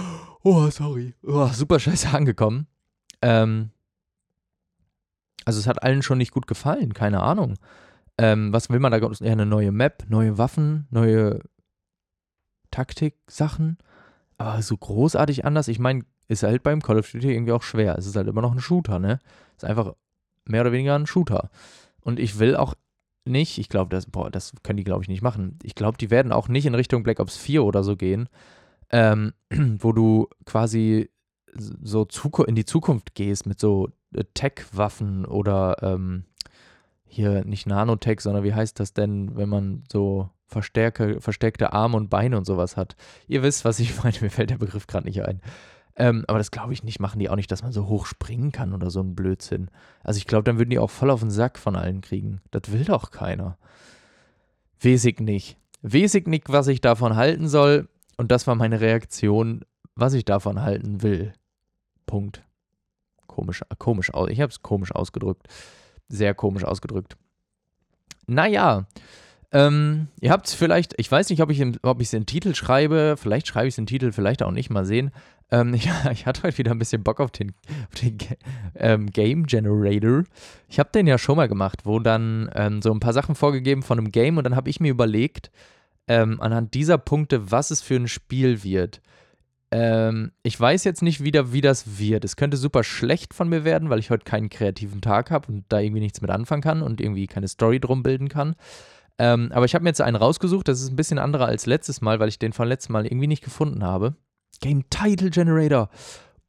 Oh, 0.45 0.69
sorry. 0.71 1.15
Oh, 1.23 1.47
super 1.53 1.79
scheiße 1.79 2.09
angekommen. 2.13 2.67
Ähm, 3.23 3.71
also 5.45 5.61
es 5.61 5.69
hat 5.69 5.85
allen 5.85 6.03
schon 6.03 6.19
nicht 6.19 6.33
gut 6.33 6.49
gefallen, 6.49 6.95
keine 6.95 7.23
Ahnung. 7.23 7.55
Ähm, 8.19 8.53
was 8.53 8.69
will 8.69 8.81
man 8.81 8.91
da? 8.91 8.99
Ja, 8.99 9.31
eine 9.31 9.47
neue 9.47 9.71
Map, 9.71 10.03
neue 10.09 10.39
Waffen, 10.39 10.89
neue 10.91 11.39
Taktik-Sachen, 12.73 13.79
aber 14.37 14.63
so 14.63 14.77
großartig 14.77 15.45
anders. 15.45 15.69
Ich 15.69 15.79
meine, 15.79 16.03
ist 16.27 16.43
halt 16.43 16.65
beim 16.65 16.83
Call 16.83 16.99
of 16.99 17.09
Duty 17.09 17.33
irgendwie 17.33 17.53
auch 17.53 17.63
schwer. 17.63 17.97
Es 17.97 18.07
ist 18.07 18.17
halt 18.17 18.27
immer 18.27 18.43
noch 18.43 18.53
ein 18.53 18.61
Shooter, 18.61 18.99
ne? 18.99 19.21
Ist 19.57 19.65
einfach 19.65 19.95
mehr 20.45 20.63
oder 20.63 20.73
weniger 20.73 20.95
ein 20.95 21.07
Shooter. 21.07 21.51
Und 22.01 22.19
ich 22.19 22.39
will 22.39 22.57
auch 22.57 22.75
nicht, 23.25 23.59
ich 23.59 23.69
glaube, 23.69 23.91
das, 23.91 24.09
das 24.33 24.53
können 24.63 24.79
die, 24.79 24.85
glaube 24.85 25.03
ich, 25.03 25.09
nicht 25.09 25.23
machen. 25.23 25.59
Ich 25.63 25.75
glaube, 25.75 25.99
die 25.99 26.11
werden 26.11 26.33
auch 26.33 26.49
nicht 26.49 26.67
in 26.67 26.75
Richtung 26.75 27.03
Black 27.03 27.21
Ops 27.21 27.37
4 27.37 27.63
oder 27.65 27.85
so 27.85 27.97
gehen, 27.97 28.29
ähm, 28.91 29.33
wo 29.51 29.93
du 29.93 30.29
quasi 30.45 31.11
so 31.55 32.07
in 32.47 32.55
die 32.55 32.65
Zukunft 32.65 33.15
gehst 33.15 33.47
mit 33.47 33.61
so 33.61 33.91
äh, 34.15 34.25
Tech-Waffen 34.35 35.27
oder 35.27 35.77
ähm, 35.83 36.25
hier 37.05 37.45
nicht 37.45 37.67
Nanotech, 37.67 38.21
sondern 38.21 38.43
wie 38.43 38.55
heißt 38.55 38.81
das 38.81 38.95
denn, 38.95 39.37
wenn 39.37 39.49
man 39.49 39.85
so 39.91 40.31
verstärke, 40.47 41.21
verstärkte 41.21 41.73
Arme 41.73 41.97
und 41.97 42.09
Beine 42.09 42.39
und 42.39 42.47
sowas 42.47 42.77
hat. 42.77 42.97
Ihr 43.29 43.43
wisst, 43.43 43.65
was 43.65 43.81
ich 43.81 43.97
meine, 44.03 44.17
mir 44.21 44.31
fällt 44.31 44.51
der 44.51 44.59
Begriff 44.59 44.87
gerade 44.87 45.07
nicht 45.07 45.23
ein. 45.23 45.41
Ähm, 45.97 46.25
aber 46.27 46.39
das 46.39 46.51
glaube 46.51 46.73
ich 46.73 46.83
nicht, 46.85 47.01
machen 47.01 47.19
die 47.19 47.29
auch 47.29 47.37
nicht, 47.37 47.51
dass 47.51 47.63
man 47.63 47.73
so 47.73 47.87
hoch 47.87 48.07
springen 48.07 48.51
kann 48.51 48.73
oder 48.73 48.91
so 48.91 49.01
ein 49.01 49.15
Blödsinn. 49.15 49.71
Also 50.03 50.19
ich 50.19 50.27
glaube, 50.27 50.45
dann 50.45 50.59
würden 50.59 50.71
die 50.71 50.79
auch 50.79 50.91
voll 50.91 51.11
auf 51.11 51.21
den 51.21 51.31
Sack 51.31 51.59
von 51.59 51.77
allen 51.77 52.01
kriegen. 52.01 52.41
Das 52.51 52.73
will 52.73 52.85
doch 52.85 53.11
keiner. 53.11 53.59
Wesig 54.81 55.21
nicht. 55.21 55.59
Wesig 55.83 56.27
nicht, 56.27 56.51
was 56.51 56.69
ich 56.69 56.81
davon 56.81 57.17
halten 57.17 57.49
soll. 57.49 57.89
Und 58.17 58.33
das 58.33 58.47
war 58.47 58.55
meine 58.55 58.81
Reaktion, 58.81 59.65
was 59.95 60.15
ich 60.15 60.25
davon 60.25 60.63
halten 60.63 61.03
will. 61.03 61.33
Punkt. 62.07 62.43
Komisch, 63.27 63.63
komisch, 63.79 64.11
ich 64.29 64.41
habe 64.41 64.51
es 64.51 64.63
komisch 64.63 64.93
ausgedrückt. 64.95 65.47
Sehr 66.09 66.35
komisch 66.35 66.65
ausgedrückt. 66.65 67.17
Naja, 68.27 68.87
ähm, 69.53 70.09
ihr 70.21 70.31
habt 70.31 70.47
es 70.47 70.55
vielleicht, 70.55 70.95
ich 70.99 71.11
weiß 71.11 71.29
nicht, 71.29 71.43
ob 71.43 71.51
ich 71.51 71.61
es 71.61 72.13
in 72.13 72.21
den 72.21 72.27
Titel 72.27 72.55
schreibe, 72.55 73.17
vielleicht 73.19 73.47
schreibe 73.47 73.69
ich 73.69 73.75
es 73.75 73.79
in 73.79 73.85
den 73.85 73.89
Titel, 73.89 74.13
vielleicht 74.13 74.43
auch 74.43 74.51
nicht, 74.51 74.71
mal 74.71 74.87
sehen. 74.87 75.13
Ähm, 75.53 75.75
ich, 75.75 75.89
ich, 76.11 76.27
hatte 76.27 76.43
heute 76.43 76.59
wieder 76.59 76.73
ein 76.73 76.79
bisschen 76.79 77.05
Bock 77.05 77.21
auf 77.21 77.31
den, 77.31 77.53
auf 77.89 78.01
den 78.01 78.19
ähm, 78.75 79.07
Game 79.07 79.47
Generator. 79.47 80.25
Ich 80.69 80.81
habe 80.81 80.91
den 80.93 81.07
ja 81.07 81.19
schon 81.19 81.37
mal 81.37 81.49
gemacht, 81.49 81.83
wo 81.85 82.01
dann 82.01 82.51
ähm, 82.55 82.83
so 82.83 82.91
ein 82.91 83.01
paar 83.01 83.13
Sachen 83.13 83.37
vorgegeben 83.37 83.83
von 83.83 83.99
einem 83.99 84.11
Game 84.11 84.39
und 84.39 84.45
dann 84.45 84.57
habe 84.57 84.71
ich 84.71 84.81
mir 84.81 84.91
überlegt, 84.91 85.53
ähm, 86.09 86.41
anhand 86.41 86.75
dieser 86.75 86.99
Punkte, 86.99 87.53
was 87.53 87.71
es 87.71 87.81
für 87.81 87.95
ein 87.95 88.09
Spiel 88.09 88.65
wird. 88.65 89.01
Ähm, 89.71 90.33
ich 90.43 90.59
weiß 90.59 90.85
jetzt 90.85 91.03
nicht 91.03 91.23
wieder, 91.23 91.53
wie 91.53 91.61
das 91.61 91.99
wird. 91.99 92.25
Es 92.25 92.37
könnte 92.37 92.57
super 92.57 92.83
schlecht 92.83 93.33
von 93.33 93.49
mir 93.49 93.65
werden, 93.65 93.89
weil 93.89 94.01
ich 94.01 94.11
heute 94.11 94.25
keinen 94.25 94.51
kreativen 94.51 95.01
Tag 95.01 95.31
habe 95.31 95.49
und 95.51 95.65
da 95.69 95.79
irgendwie 95.79 96.01
nichts 96.01 96.21
mit 96.21 96.31
anfangen 96.31 96.63
kann 96.63 96.83
und 96.83 97.01
irgendwie 97.01 97.27
keine 97.27 97.49
Story 97.49 97.79
drum 97.79 98.03
bilden 98.03 98.29
kann. 98.29 98.57
Ähm, 99.19 99.51
aber 99.53 99.67
ich 99.67 99.75
habe 99.75 99.85
mir 99.85 99.91
jetzt 99.91 100.01
einen 100.01 100.17
rausgesucht, 100.17 100.67
das 100.67 100.81
ist 100.81 100.91
ein 100.91 100.97
bisschen 100.97 101.19
anderer 101.19 101.47
als 101.47 101.67
letztes 101.67 102.01
Mal, 102.01 102.19
weil 102.19 102.29
ich 102.29 102.39
den 102.39 102.53
von 102.53 102.69
letztem 102.69 102.95
Mal 102.95 103.07
irgendwie 103.07 103.27
nicht 103.27 103.45
gefunden 103.45 103.85
habe. 103.85 104.17
Game 104.63 104.89
Title 104.89 105.29
Generator. 105.29 105.91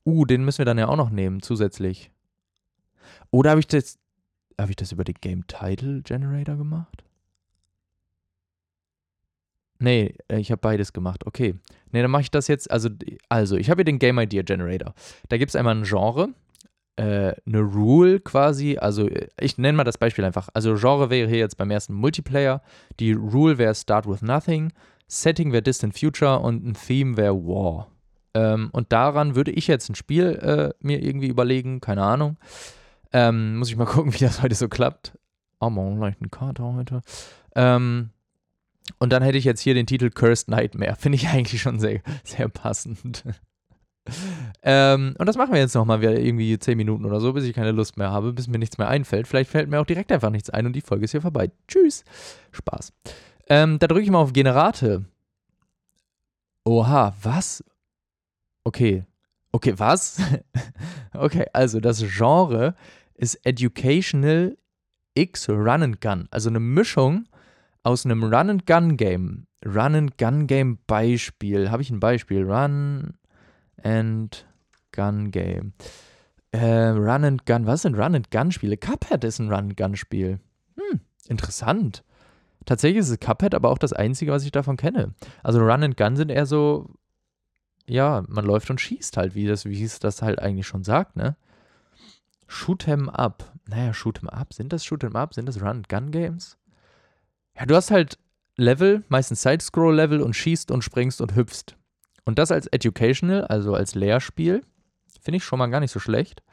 Uh, 0.05 0.23
den 0.23 0.45
müssen 0.45 0.59
wir 0.59 0.65
dann 0.65 0.77
ja 0.77 0.87
auch 0.87 0.95
noch 0.95 1.09
nehmen, 1.09 1.41
zusätzlich. 1.41 2.11
Oder 3.31 3.49
habe 3.49 3.59
ich 3.59 3.67
das. 3.67 3.99
Habe 4.57 4.71
ich 4.71 4.75
das 4.77 4.91
über 4.91 5.03
den 5.03 5.15
Game 5.19 5.47
Title 5.47 6.01
Generator 6.03 6.55
gemacht? 6.55 7.03
Nee, 9.79 10.15
äh, 10.29 10.39
ich 10.39 10.51
habe 10.51 10.61
beides 10.61 10.93
gemacht. 10.93 11.25
Okay. 11.25 11.55
Nee, 11.91 12.01
dann 12.01 12.11
mache 12.11 12.21
ich 12.21 12.31
das 12.31 12.47
jetzt. 12.47 12.69
Also, 12.71 12.89
also 13.29 13.57
ich 13.57 13.69
habe 13.69 13.79
hier 13.79 13.85
den 13.85 13.99
Game 13.99 14.19
Idea 14.19 14.43
Generator. 14.43 14.93
Da 15.29 15.37
gibt 15.37 15.49
es 15.49 15.55
einmal 15.55 15.75
ein 15.75 15.83
Genre, 15.83 16.29
äh, 16.95 17.33
eine 17.45 17.61
Rule 17.61 18.19
quasi, 18.19 18.77
also 18.77 19.07
äh, 19.07 19.27
ich 19.39 19.57
nenne 19.57 19.75
mal 19.75 19.83
das 19.83 19.97
Beispiel 19.97 20.23
einfach. 20.23 20.49
Also 20.53 20.75
Genre 20.75 21.09
wäre 21.09 21.27
hier 21.27 21.39
jetzt 21.39 21.57
beim 21.57 21.71
ersten 21.71 21.93
Multiplayer, 21.93 22.61
die 22.99 23.13
Rule 23.13 23.57
wäre 23.57 23.73
Start 23.73 24.07
with 24.07 24.21
Nothing, 24.21 24.71
Setting 25.07 25.51
wäre 25.51 25.63
Distant 25.63 25.97
Future 25.97 26.39
und 26.39 26.63
ein 26.63 26.75
Theme 26.75 27.17
wäre 27.17 27.35
War. 27.35 27.89
Ähm, 28.33 28.69
und 28.71 28.91
daran 28.91 29.35
würde 29.35 29.51
ich 29.51 29.67
jetzt 29.67 29.89
ein 29.89 29.95
Spiel 29.95 30.25
äh, 30.25 30.73
mir 30.85 31.01
irgendwie 31.01 31.27
überlegen, 31.27 31.81
keine 31.81 32.03
Ahnung. 32.03 32.37
Ähm, 33.11 33.57
muss 33.57 33.69
ich 33.69 33.75
mal 33.75 33.85
gucken, 33.85 34.13
wie 34.13 34.19
das 34.19 34.41
heute 34.41 34.55
so 34.55 34.67
klappt. 34.67 35.17
Oh, 35.59 35.69
man, 35.69 35.97
vielleicht 35.97 36.19
eine 36.19 36.29
Karte 36.29 36.63
heute. 36.63 37.01
Ähm, 37.55 38.09
und 38.99 39.13
dann 39.13 39.23
hätte 39.23 39.37
ich 39.37 39.45
jetzt 39.45 39.61
hier 39.61 39.73
den 39.73 39.85
Titel 39.85 40.09
Cursed 40.09 40.49
Nightmare. 40.49 40.95
Finde 40.97 41.15
ich 41.17 41.27
eigentlich 41.29 41.61
schon 41.61 41.79
sehr, 41.79 42.01
sehr 42.23 42.49
passend 42.49 43.23
ähm, 44.63 45.15
und 45.17 45.25
das 45.27 45.37
machen 45.37 45.53
wir 45.53 45.59
jetzt 45.59 45.75
nochmal 45.75 46.01
wieder 46.01 46.19
irgendwie 46.19 46.57
10 46.57 46.77
Minuten 46.77 47.05
oder 47.05 47.19
so, 47.19 47.33
bis 47.33 47.45
ich 47.45 47.53
keine 47.53 47.71
Lust 47.71 47.97
mehr 47.97 48.11
habe, 48.11 48.33
bis 48.33 48.47
mir 48.47 48.59
nichts 48.59 48.77
mehr 48.77 48.87
einfällt. 48.87 49.27
Vielleicht 49.27 49.49
fällt 49.49 49.69
mir 49.69 49.79
auch 49.79 49.85
direkt 49.85 50.11
einfach 50.11 50.29
nichts 50.29 50.49
ein 50.49 50.65
und 50.65 50.73
die 50.73 50.81
Folge 50.81 51.05
ist 51.05 51.11
hier 51.11 51.21
vorbei. 51.21 51.51
Tschüss. 51.67 52.03
Spaß. 52.51 52.91
Ähm, 53.47 53.79
da 53.79 53.87
drücke 53.87 54.03
ich 54.03 54.11
mal 54.11 54.19
auf 54.19 54.33
Generate. 54.33 55.05
Oha, 56.65 57.15
was? 57.21 57.63
Okay. 58.63 59.05
Okay, 59.51 59.73
was? 59.77 60.19
okay, 61.13 61.45
also 61.53 61.79
das 61.79 62.03
Genre 62.03 62.75
ist 63.15 63.35
Educational 63.45 64.57
X 65.15 65.47
Run 65.49 65.83
and 65.83 66.01
Gun. 66.01 66.27
Also 66.31 66.49
eine 66.49 66.59
Mischung 66.59 67.27
aus 67.83 68.05
einem 68.05 68.23
Run 68.23 68.49
and 68.49 68.65
Gun 68.65 68.97
Game. 68.97 69.47
Run 69.65 69.95
and 69.95 70.17
Gun 70.17 70.47
Game 70.47 70.79
Beispiel. 70.87 71.69
Habe 71.69 71.81
ich 71.81 71.89
ein 71.89 71.99
Beispiel? 71.99 72.43
Run 72.43 73.13
and 73.83 74.45
Gun 74.91 75.31
Game. 75.31 75.73
Äh, 76.51 76.89
Run 76.89 77.23
and 77.23 77.45
Gun. 77.45 77.65
Was 77.65 77.83
sind 77.83 77.95
Run 77.95 78.15
and 78.15 78.31
Gun 78.31 78.51
Spiele? 78.51 78.77
Cuphead 78.77 79.23
ist 79.23 79.39
ein 79.39 79.49
Run 79.49 79.65
and 79.65 79.77
Gun 79.77 79.95
Spiel. 79.95 80.39
Hm, 80.77 81.01
interessant. 81.27 82.03
Tatsächlich 82.65 82.99
ist 82.99 83.09
es 83.09 83.19
Cuphead 83.19 83.55
aber 83.55 83.69
auch 83.69 83.77
das 83.77 83.93
einzige, 83.93 84.31
was 84.31 84.45
ich 84.45 84.51
davon 84.51 84.77
kenne. 84.77 85.13
Also 85.43 85.59
Run 85.59 85.83
and 85.83 85.97
Gun 85.97 86.15
sind 86.15 86.29
eher 86.29 86.45
so, 86.45 86.89
ja, 87.87 88.23
man 88.27 88.45
läuft 88.45 88.69
und 88.69 88.79
schießt 88.79 89.17
halt, 89.17 89.35
wie, 89.35 89.45
das, 89.45 89.65
wie 89.65 89.83
es 89.83 89.99
das 89.99 90.21
halt 90.21 90.39
eigentlich 90.39 90.67
schon 90.67 90.83
sagt, 90.83 91.15
ne? 91.15 91.35
Shoot'em 92.47 93.09
Up. 93.09 93.51
Naja, 93.67 93.91
Shoot'em 93.91 94.27
Up. 94.27 94.53
Sind 94.53 94.71
das 94.73 94.85
Shoot'em 94.85 95.15
Up? 95.15 95.33
Sind 95.33 95.47
das 95.47 95.59
Run-and-Gun-Games? 95.59 96.57
Ja, 97.57 97.65
du 97.65 97.75
hast 97.75 97.91
halt 97.91 98.19
Level, 98.57 99.03
meistens 99.09 99.41
Side-Scroll-Level 99.41 100.21
und 100.21 100.35
schießt 100.35 100.71
und 100.71 100.83
springst 100.83 101.21
und 101.21 101.35
hüpfst. 101.35 101.75
Und 102.25 102.39
das 102.39 102.51
als 102.51 102.67
Educational, 102.67 103.45
also 103.45 103.73
als 103.73 103.95
Lehrspiel, 103.95 104.63
finde 105.21 105.37
ich 105.37 105.43
schon 105.43 105.59
mal 105.59 105.67
gar 105.67 105.79
nicht 105.79 105.91
so 105.91 105.99
schlecht. 105.99 106.43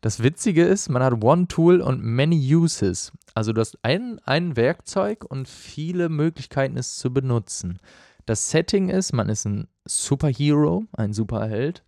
Das 0.00 0.22
Witzige 0.22 0.64
ist, 0.64 0.88
man 0.90 1.02
hat 1.02 1.24
One 1.24 1.48
Tool 1.48 1.80
und 1.80 2.02
many 2.04 2.54
uses. 2.54 3.12
Also 3.34 3.52
du 3.52 3.60
hast 3.60 3.78
ein, 3.82 4.20
ein 4.24 4.56
Werkzeug 4.56 5.24
und 5.24 5.48
viele 5.48 6.08
Möglichkeiten, 6.08 6.76
es 6.76 6.96
zu 6.96 7.12
benutzen. 7.12 7.80
Das 8.28 8.50
Setting 8.50 8.90
ist, 8.90 9.14
man 9.14 9.30
ist 9.30 9.46
ein 9.46 9.68
Superhero, 9.86 10.84
ein 10.92 11.14
Superheld. 11.14 11.82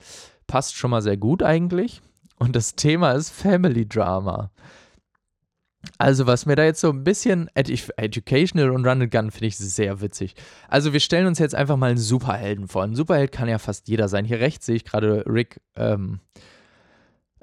Passt 0.46 0.74
schon 0.74 0.90
mal 0.90 1.03
sehr 1.03 1.18
gut 1.18 1.42
eigentlich. 1.42 2.00
Und 2.38 2.57
das 2.57 2.76
Thema 2.76 3.12
ist 3.12 3.29
Family 3.29 3.87
Drama. 3.87 4.50
Also, 5.98 6.26
was 6.26 6.46
mir 6.46 6.57
da 6.57 6.64
jetzt 6.64 6.81
so 6.81 6.88
ein 6.88 7.05
bisschen 7.05 7.50
Edu 7.55 7.74
Educational 7.98 8.70
und 8.70 8.87
Run 8.87 9.03
and 9.03 9.11
Gun 9.11 9.31
finde 9.31 9.48
ich 9.48 9.59
sehr 9.59 10.00
witzig. 10.00 10.35
Also, 10.68 10.94
wir 10.94 11.00
stellen 11.00 11.26
uns 11.26 11.38
jetzt 11.38 11.55
einfach 11.55 11.76
mal 11.76 11.90
einen 11.90 11.98
Superhelden 11.98 12.68
vor. 12.68 12.85
Ein 12.85 12.94
Superheld 12.94 13.33
kann 13.33 13.48
ja 13.48 13.59
fast 13.59 13.88
jeder 13.88 14.09
sein. 14.09 14.24
Hier 14.24 14.40
rechts 14.40 14.64
sehe 14.64 14.76
ich 14.76 14.85
gerade 14.85 15.24
Rick, 15.26 15.61
ähm, 15.76 16.20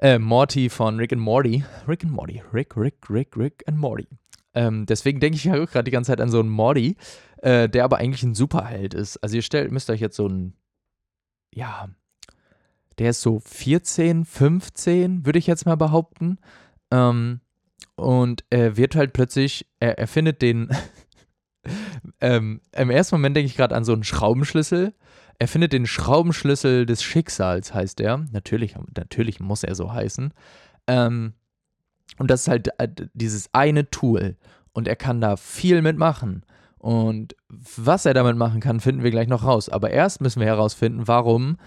äh, 0.00 0.18
Morty 0.18 0.70
von 0.70 0.96
Rick 0.96 1.12
and 1.12 1.22
Morty. 1.22 1.64
Rick 1.86 2.02
and 2.02 2.12
Morty. 2.12 2.42
Rick, 2.52 2.76
Rick, 2.76 2.96
Rick, 3.08 3.36
Rick 3.36 3.62
and 3.68 3.78
Morty. 3.78 4.08
Ähm, 4.54 4.86
deswegen 4.86 5.20
denke 5.20 5.36
ich 5.36 5.44
ja 5.44 5.54
gerade 5.64 5.84
die 5.84 5.92
ganze 5.92 6.10
Zeit 6.10 6.20
an 6.20 6.30
so 6.30 6.40
einen 6.40 6.48
Morty, 6.48 6.96
äh, 7.42 7.68
der 7.68 7.84
aber 7.84 7.98
eigentlich 7.98 8.22
ein 8.22 8.34
Superheld 8.34 8.94
ist. 8.94 9.18
Also, 9.18 9.36
ihr 9.36 9.42
stellt, 9.42 9.72
müsst 9.72 9.90
euch 9.90 10.00
jetzt 10.00 10.16
so 10.16 10.28
ein, 10.28 10.54
ja, 11.54 11.88
der 12.98 13.10
ist 13.10 13.22
so 13.22 13.40
14, 13.40 14.24
15, 14.24 15.24
würde 15.24 15.38
ich 15.38 15.46
jetzt 15.46 15.66
mal 15.66 15.76
behaupten. 15.76 16.38
Ähm, 16.90 17.40
und 17.96 18.44
er 18.50 18.76
wird 18.76 18.94
halt 18.94 19.12
plötzlich, 19.12 19.66
er, 19.80 19.98
er 19.98 20.08
findet 20.08 20.42
den, 20.42 20.68
ähm, 22.20 22.60
im 22.72 22.90
ersten 22.90 23.16
Moment 23.16 23.36
denke 23.36 23.46
ich 23.46 23.56
gerade 23.56 23.74
an 23.74 23.84
so 23.84 23.92
einen 23.92 24.04
Schraubenschlüssel. 24.04 24.94
Er 25.38 25.48
findet 25.48 25.72
den 25.72 25.86
Schraubenschlüssel 25.86 26.86
des 26.86 27.02
Schicksals, 27.02 27.72
heißt 27.72 28.00
er. 28.00 28.24
Natürlich, 28.32 28.74
natürlich 28.96 29.38
muss 29.38 29.62
er 29.62 29.74
so 29.74 29.92
heißen. 29.92 30.32
Ähm, 30.88 31.34
und 32.18 32.30
das 32.30 32.42
ist 32.42 32.48
halt 32.48 32.68
äh, 32.78 32.88
dieses 33.14 33.52
eine 33.52 33.90
Tool. 33.90 34.36
Und 34.72 34.88
er 34.88 34.96
kann 34.96 35.20
da 35.20 35.36
viel 35.36 35.82
mitmachen. 35.82 36.44
Und 36.78 37.34
was 37.48 38.06
er 38.06 38.14
damit 38.14 38.36
machen 38.36 38.60
kann, 38.60 38.80
finden 38.80 39.02
wir 39.02 39.10
gleich 39.10 39.28
noch 39.28 39.44
raus. 39.44 39.68
Aber 39.68 39.90
erst 39.90 40.20
müssen 40.20 40.40
wir 40.40 40.46
herausfinden, 40.46 41.08
warum 41.08 41.58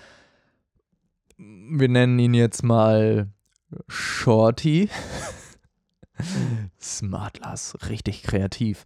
wir 1.37 1.89
nennen 1.89 2.19
ihn 2.19 2.33
jetzt 2.33 2.63
mal 2.63 3.29
Shorty. 3.87 4.89
Smartlass, 6.79 7.77
richtig 7.89 8.23
kreativ. 8.23 8.83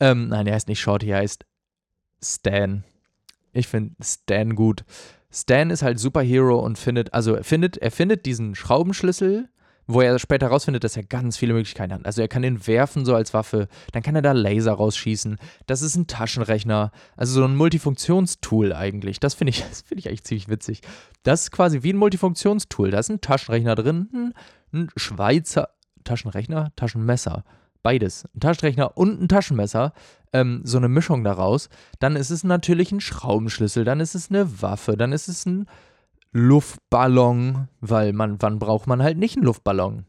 Ähm, 0.00 0.28
nein, 0.28 0.46
er 0.46 0.54
heißt 0.54 0.68
nicht 0.68 0.80
Shorty, 0.80 1.10
er 1.10 1.18
heißt 1.18 1.46
Stan. 2.22 2.84
Ich 3.52 3.68
finde 3.68 3.94
Stan 4.02 4.54
gut. 4.54 4.84
Stan 5.30 5.70
ist 5.70 5.82
halt 5.82 5.98
Superhero 5.98 6.58
und 6.58 6.78
findet, 6.78 7.12
also 7.14 7.34
er 7.34 7.44
findet, 7.44 7.76
er 7.78 7.90
findet 7.90 8.26
diesen 8.26 8.54
Schraubenschlüssel 8.54 9.48
wo 9.86 10.00
er 10.00 10.18
später 10.18 10.46
herausfindet, 10.46 10.84
dass 10.84 10.96
er 10.96 11.02
ganz 11.02 11.36
viele 11.36 11.54
Möglichkeiten 11.54 11.92
hat. 11.92 12.06
Also 12.06 12.22
er 12.22 12.28
kann 12.28 12.42
den 12.42 12.66
werfen 12.66 13.04
so 13.04 13.14
als 13.14 13.34
Waffe, 13.34 13.68
dann 13.92 14.02
kann 14.02 14.16
er 14.16 14.22
da 14.22 14.32
Laser 14.32 14.72
rausschießen. 14.72 15.38
Das 15.66 15.82
ist 15.82 15.96
ein 15.96 16.06
Taschenrechner, 16.06 16.90
also 17.16 17.40
so 17.40 17.44
ein 17.44 17.56
Multifunktionstool 17.56 18.72
eigentlich. 18.72 19.20
Das 19.20 19.34
finde 19.34 19.50
ich, 19.50 19.64
find 19.86 19.98
ich 19.98 20.08
eigentlich 20.08 20.24
ziemlich 20.24 20.48
witzig. 20.48 20.80
Das 21.22 21.42
ist 21.42 21.50
quasi 21.50 21.82
wie 21.82 21.92
ein 21.92 21.98
Multifunktionstool. 21.98 22.90
Da 22.90 22.98
ist 22.98 23.10
ein 23.10 23.20
Taschenrechner 23.20 23.74
drin, 23.74 24.34
ein 24.72 24.88
Schweizer 24.96 25.68
Taschenrechner, 26.04 26.72
Taschenmesser. 26.76 27.44
Beides. 27.82 28.24
Ein 28.34 28.40
Taschenrechner 28.40 28.96
und 28.96 29.20
ein 29.20 29.28
Taschenmesser. 29.28 29.92
Ähm, 30.32 30.62
so 30.64 30.78
eine 30.78 30.88
Mischung 30.88 31.24
daraus. 31.24 31.68
Dann 31.98 32.16
ist 32.16 32.30
es 32.30 32.44
natürlich 32.44 32.92
ein 32.92 33.00
Schraubenschlüssel, 33.00 33.84
dann 33.84 34.00
ist 34.00 34.14
es 34.14 34.30
eine 34.30 34.62
Waffe, 34.62 34.96
dann 34.96 35.12
ist 35.12 35.28
es 35.28 35.44
ein 35.46 35.66
Luftballon, 36.34 37.68
weil 37.80 38.12
man, 38.12 38.42
wann 38.42 38.58
braucht 38.58 38.88
man 38.88 39.02
halt 39.02 39.16
nicht 39.16 39.36
einen 39.36 39.46
Luftballon? 39.46 40.04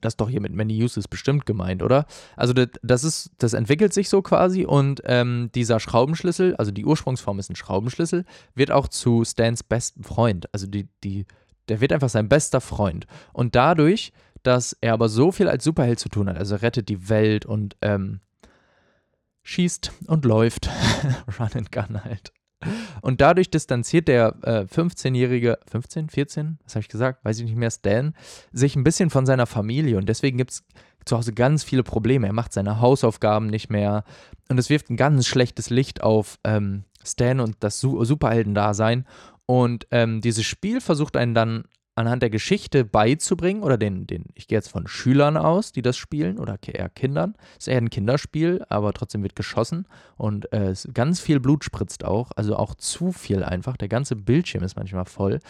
Das 0.00 0.14
ist 0.14 0.20
doch 0.20 0.28
hier 0.28 0.40
mit 0.40 0.54
Many 0.54 0.82
Uses 0.82 1.06
bestimmt 1.06 1.44
gemeint, 1.44 1.82
oder? 1.82 2.06
Also 2.34 2.54
das, 2.54 3.04
ist, 3.04 3.30
das 3.36 3.52
entwickelt 3.52 3.92
sich 3.92 4.08
so 4.08 4.22
quasi 4.22 4.64
und 4.64 5.02
ähm, 5.04 5.50
dieser 5.54 5.80
Schraubenschlüssel, 5.80 6.56
also 6.56 6.70
die 6.70 6.86
Ursprungsform 6.86 7.38
ist 7.38 7.50
ein 7.50 7.56
Schraubenschlüssel, 7.56 8.24
wird 8.54 8.70
auch 8.70 8.88
zu 8.88 9.22
Stans 9.24 9.62
besten 9.62 10.02
Freund. 10.02 10.52
Also 10.54 10.66
die, 10.66 10.88
die, 11.04 11.26
der 11.68 11.82
wird 11.82 11.92
einfach 11.92 12.08
sein 12.08 12.30
bester 12.30 12.62
Freund. 12.62 13.06
Und 13.34 13.54
dadurch, 13.54 14.12
dass 14.42 14.74
er 14.80 14.94
aber 14.94 15.10
so 15.10 15.30
viel 15.30 15.48
als 15.48 15.62
Superheld 15.62 15.98
zu 15.98 16.08
tun 16.08 16.28
hat, 16.28 16.38
also 16.38 16.56
rettet 16.56 16.88
die 16.88 17.10
Welt 17.10 17.44
und 17.44 17.76
ähm, 17.82 18.20
schießt 19.42 19.92
und 20.06 20.24
läuft, 20.24 20.70
Run 21.38 21.50
and 21.54 21.70
Gun 21.70 22.02
halt. 22.02 22.32
Und 23.00 23.20
dadurch 23.20 23.50
distanziert 23.50 24.08
der 24.08 24.34
äh, 24.42 24.60
15-jährige, 24.62 25.58
15, 25.70 26.08
14, 26.08 26.58
was 26.64 26.74
habe 26.74 26.82
ich 26.82 26.88
gesagt, 26.88 27.24
weiß 27.24 27.38
ich 27.38 27.44
nicht 27.44 27.56
mehr, 27.56 27.70
Stan, 27.70 28.14
sich 28.52 28.76
ein 28.76 28.84
bisschen 28.84 29.10
von 29.10 29.26
seiner 29.26 29.46
Familie. 29.46 29.98
Und 29.98 30.08
deswegen 30.08 30.38
gibt 30.38 30.52
es 30.52 30.64
zu 31.04 31.16
Hause 31.16 31.32
ganz 31.32 31.64
viele 31.64 31.82
Probleme. 31.82 32.26
Er 32.26 32.32
macht 32.32 32.52
seine 32.52 32.80
Hausaufgaben 32.80 33.46
nicht 33.46 33.70
mehr. 33.70 34.04
Und 34.48 34.58
es 34.58 34.70
wirft 34.70 34.90
ein 34.90 34.96
ganz 34.96 35.26
schlechtes 35.26 35.70
Licht 35.70 36.02
auf 36.02 36.38
ähm, 36.44 36.84
Stan 37.04 37.40
und 37.40 37.56
das 37.60 37.80
Su 37.80 38.04
Superheldendasein. 38.04 39.06
Und 39.46 39.86
ähm, 39.90 40.20
dieses 40.20 40.44
Spiel 40.44 40.80
versucht 40.80 41.16
einen 41.16 41.34
dann 41.34 41.64
anhand 41.94 42.22
der 42.22 42.30
Geschichte 42.30 42.84
beizubringen, 42.84 43.62
oder 43.62 43.76
den, 43.76 44.06
den, 44.06 44.26
ich 44.34 44.48
gehe 44.48 44.58
jetzt 44.58 44.70
von 44.70 44.86
Schülern 44.86 45.36
aus, 45.36 45.72
die 45.72 45.82
das 45.82 45.96
spielen, 45.96 46.38
oder 46.38 46.58
eher 46.66 46.88
Kindern. 46.88 47.34
Es 47.52 47.66
ist 47.66 47.68
eher 47.68 47.78
ein 47.78 47.90
Kinderspiel, 47.90 48.64
aber 48.68 48.92
trotzdem 48.92 49.22
wird 49.22 49.36
geschossen 49.36 49.86
und 50.16 50.52
äh, 50.52 50.74
ganz 50.94 51.20
viel 51.20 51.40
Blut 51.40 51.64
spritzt 51.64 52.04
auch, 52.04 52.30
also 52.36 52.56
auch 52.56 52.74
zu 52.74 53.12
viel 53.12 53.44
einfach. 53.44 53.76
Der 53.76 53.88
ganze 53.88 54.16
Bildschirm 54.16 54.64
ist 54.64 54.76
manchmal 54.76 55.04
voll. 55.04 55.40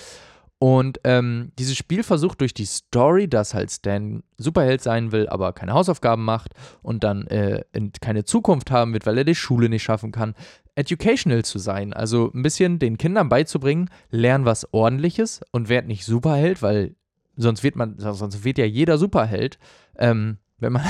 Und 0.62 1.00
ähm, 1.02 1.50
dieses 1.59 1.76
Spiel 1.76 2.05
versucht 2.05 2.40
durch 2.40 2.55
die 2.55 2.66
Story, 2.66 3.26
dass 3.26 3.52
halt 3.52 3.72
Stan 3.72 4.22
Superheld 4.38 4.81
sein 4.81 5.11
will, 5.11 5.28
aber 5.28 5.52
keine 5.52 5.72
Hausaufgaben 5.72 6.24
macht 6.24 6.52
und 6.83 7.02
dann 7.02 7.26
äh, 7.26 7.64
keine 8.00 8.22
Zukunft 8.24 8.70
haben 8.70 8.92
wird, 8.92 9.05
weil 9.05 9.18
er 9.18 9.24
die 9.24 9.35
Schule 9.35 9.68
nicht 9.68 9.83
schaffen 9.83 10.12
kann, 10.12 10.37
educational 10.74 11.44
zu 11.44 11.58
sein. 11.58 11.92
Also 11.92 12.30
ein 12.35 12.42
bisschen 12.42 12.78
den 12.78 12.98
Kindern 12.98 13.28
beizubringen, 13.28 13.90
lern 14.11 14.44
was 14.44 14.72
ordentliches 14.72 15.40
und 15.50 15.68
werd 15.68 15.87
nicht 15.87 16.04
Superheld, 16.04 16.62
weil 16.62 16.96
sonst 17.37 17.62
wird 17.62 17.76
man, 17.76 17.96
sonst 17.98 18.44
wird 18.44 18.58
ja 18.58 18.64
jeder 18.64 18.98
Superheld, 18.98 19.58
ähm, 19.96 20.38
wenn 20.58 20.72
man, 20.72 20.85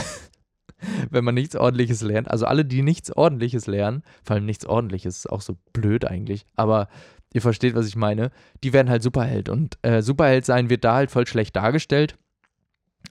wenn 1.11 1.25
man 1.25 1.35
nichts 1.35 1.57
ordentliches 1.57 2.03
lernt. 2.03 2.31
Also 2.31 2.47
alle, 2.47 2.64
die 2.64 2.83
nichts 2.83 3.11
ordentliches 3.11 3.66
lernen, 3.66 4.03
vor 4.25 4.37
allem 4.37 4.47
nichts 4.47 4.66
ordentliches, 4.66 5.18
ist 5.18 5.31
auch 5.31 5.42
so 5.42 5.57
blöd 5.73 6.05
eigentlich, 6.05 6.47
aber 6.55 6.88
ihr 7.33 7.42
versteht, 7.42 7.75
was 7.75 7.87
ich 7.87 7.97
meine, 7.97 8.31
die 8.62 8.73
werden 8.73 8.90
halt 8.90 9.03
Superheld. 9.03 9.49
Und 9.49 9.79
äh, 9.83 10.03
Superheld 10.03 10.45
sein 10.45 10.71
wird 10.71 10.85
da 10.85 10.95
halt 10.95 11.11
voll 11.11 11.27
schlecht 11.27 11.57
dargestellt. 11.57 12.16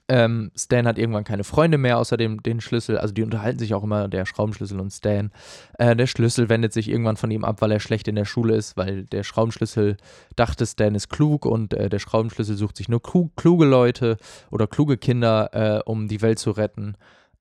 Ähm, 0.08 0.50
Stan 0.56 0.86
hat 0.86 0.98
irgendwann 0.98 1.24
keine 1.24 1.44
Freunde 1.44 1.78
mehr 1.78 1.98
außer 1.98 2.16
dem 2.16 2.42
den 2.42 2.60
Schlüssel. 2.60 2.98
Also 2.98 3.14
die 3.14 3.22
unterhalten 3.22 3.58
sich 3.58 3.74
auch 3.74 3.82
immer, 3.82 4.08
der 4.08 4.26
Schraubenschlüssel 4.26 4.80
und 4.80 4.90
Stan. 4.90 5.30
Äh, 5.78 5.96
der 5.96 6.06
Schlüssel 6.06 6.48
wendet 6.48 6.72
sich 6.72 6.88
irgendwann 6.88 7.16
von 7.16 7.30
ihm 7.30 7.44
ab, 7.44 7.60
weil 7.62 7.72
er 7.72 7.80
schlecht 7.80 8.08
in 8.08 8.16
der 8.16 8.24
Schule 8.24 8.56
ist, 8.56 8.76
weil 8.76 9.04
der 9.04 9.22
Schraubenschlüssel 9.22 9.96
dachte, 10.36 10.66
Stan 10.66 10.94
ist 10.94 11.08
klug 11.08 11.46
und 11.46 11.74
äh, 11.74 11.88
der 11.88 11.98
Schraubenschlüssel 11.98 12.56
sucht 12.56 12.76
sich 12.76 12.88
nur 12.88 13.00
kluge 13.02 13.64
Leute 13.64 14.16
oder 14.50 14.66
kluge 14.66 14.98
Kinder, 14.98 15.50
äh, 15.52 15.82
um 15.84 16.08
die 16.08 16.20
Welt 16.20 16.38
zu 16.38 16.50
retten. 16.50 16.96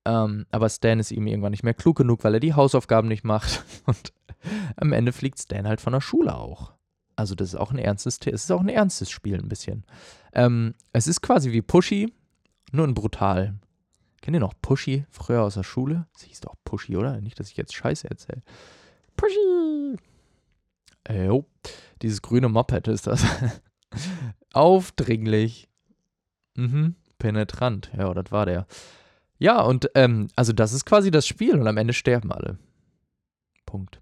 Ähm, 0.05 0.45
aber 0.51 0.69
Stan 0.69 0.99
ist 0.99 1.11
ihm 1.11 1.27
irgendwann 1.27 1.51
nicht 1.51 1.63
mehr 1.63 1.73
klug 1.73 1.97
genug, 1.97 2.23
weil 2.23 2.35
er 2.35 2.39
die 2.39 2.53
Hausaufgaben 2.53 3.07
nicht 3.07 3.23
macht. 3.23 3.63
Und 3.85 4.13
am 4.75 4.93
Ende 4.93 5.11
fliegt 5.11 5.39
Stan 5.39 5.67
halt 5.67 5.81
von 5.81 5.93
der 5.93 6.01
Schule 6.01 6.35
auch. 6.35 6.73
Also 7.15 7.35
das 7.35 7.49
ist 7.49 7.55
auch 7.55 7.71
ein 7.71 7.77
ernstes, 7.77 8.19
es 8.25 8.45
ist 8.45 8.51
auch 8.51 8.61
ein 8.61 8.69
ernstes 8.69 9.11
Spiel 9.11 9.37
ein 9.37 9.49
bisschen. 9.49 9.85
Ähm, 10.33 10.73
es 10.93 11.07
ist 11.07 11.21
quasi 11.21 11.51
wie 11.51 11.61
Pushy, 11.61 12.11
nur 12.71 12.87
ein 12.87 12.93
brutal. 12.93 13.55
Kennt 14.21 14.35
ihr 14.35 14.39
noch 14.39 14.53
Pushy 14.61 15.05
früher 15.09 15.41
aus 15.41 15.55
der 15.55 15.63
Schule? 15.63 16.07
Sie 16.15 16.27
hieß 16.27 16.41
doch 16.41 16.55
Pushy, 16.63 16.95
oder? 16.95 17.19
Nicht, 17.21 17.39
dass 17.39 17.49
ich 17.49 17.57
jetzt 17.57 17.73
Scheiße 17.73 18.09
erzähle. 18.09 18.43
Pushy! 19.15 19.97
Äh, 21.03 21.25
jo, 21.25 21.45
dieses 22.01 22.21
grüne 22.21 22.49
Moped 22.49 22.87
ist 22.87 23.07
das. 23.07 23.25
Aufdringlich. 24.53 25.69
Mhm, 26.55 26.95
penetrant. 27.17 27.91
Ja, 27.97 28.13
das 28.13 28.31
war 28.31 28.45
der. 28.45 28.67
Ja, 29.39 29.61
und 29.61 29.89
ähm, 29.95 30.27
also 30.35 30.53
das 30.53 30.71
ist 30.71 30.85
quasi 30.85 31.09
das 31.09 31.25
Spiel 31.25 31.59
und 31.59 31.67
am 31.67 31.77
Ende 31.77 31.93
sterben 31.93 32.31
alle. 32.31 32.59
Punkt. 33.65 33.99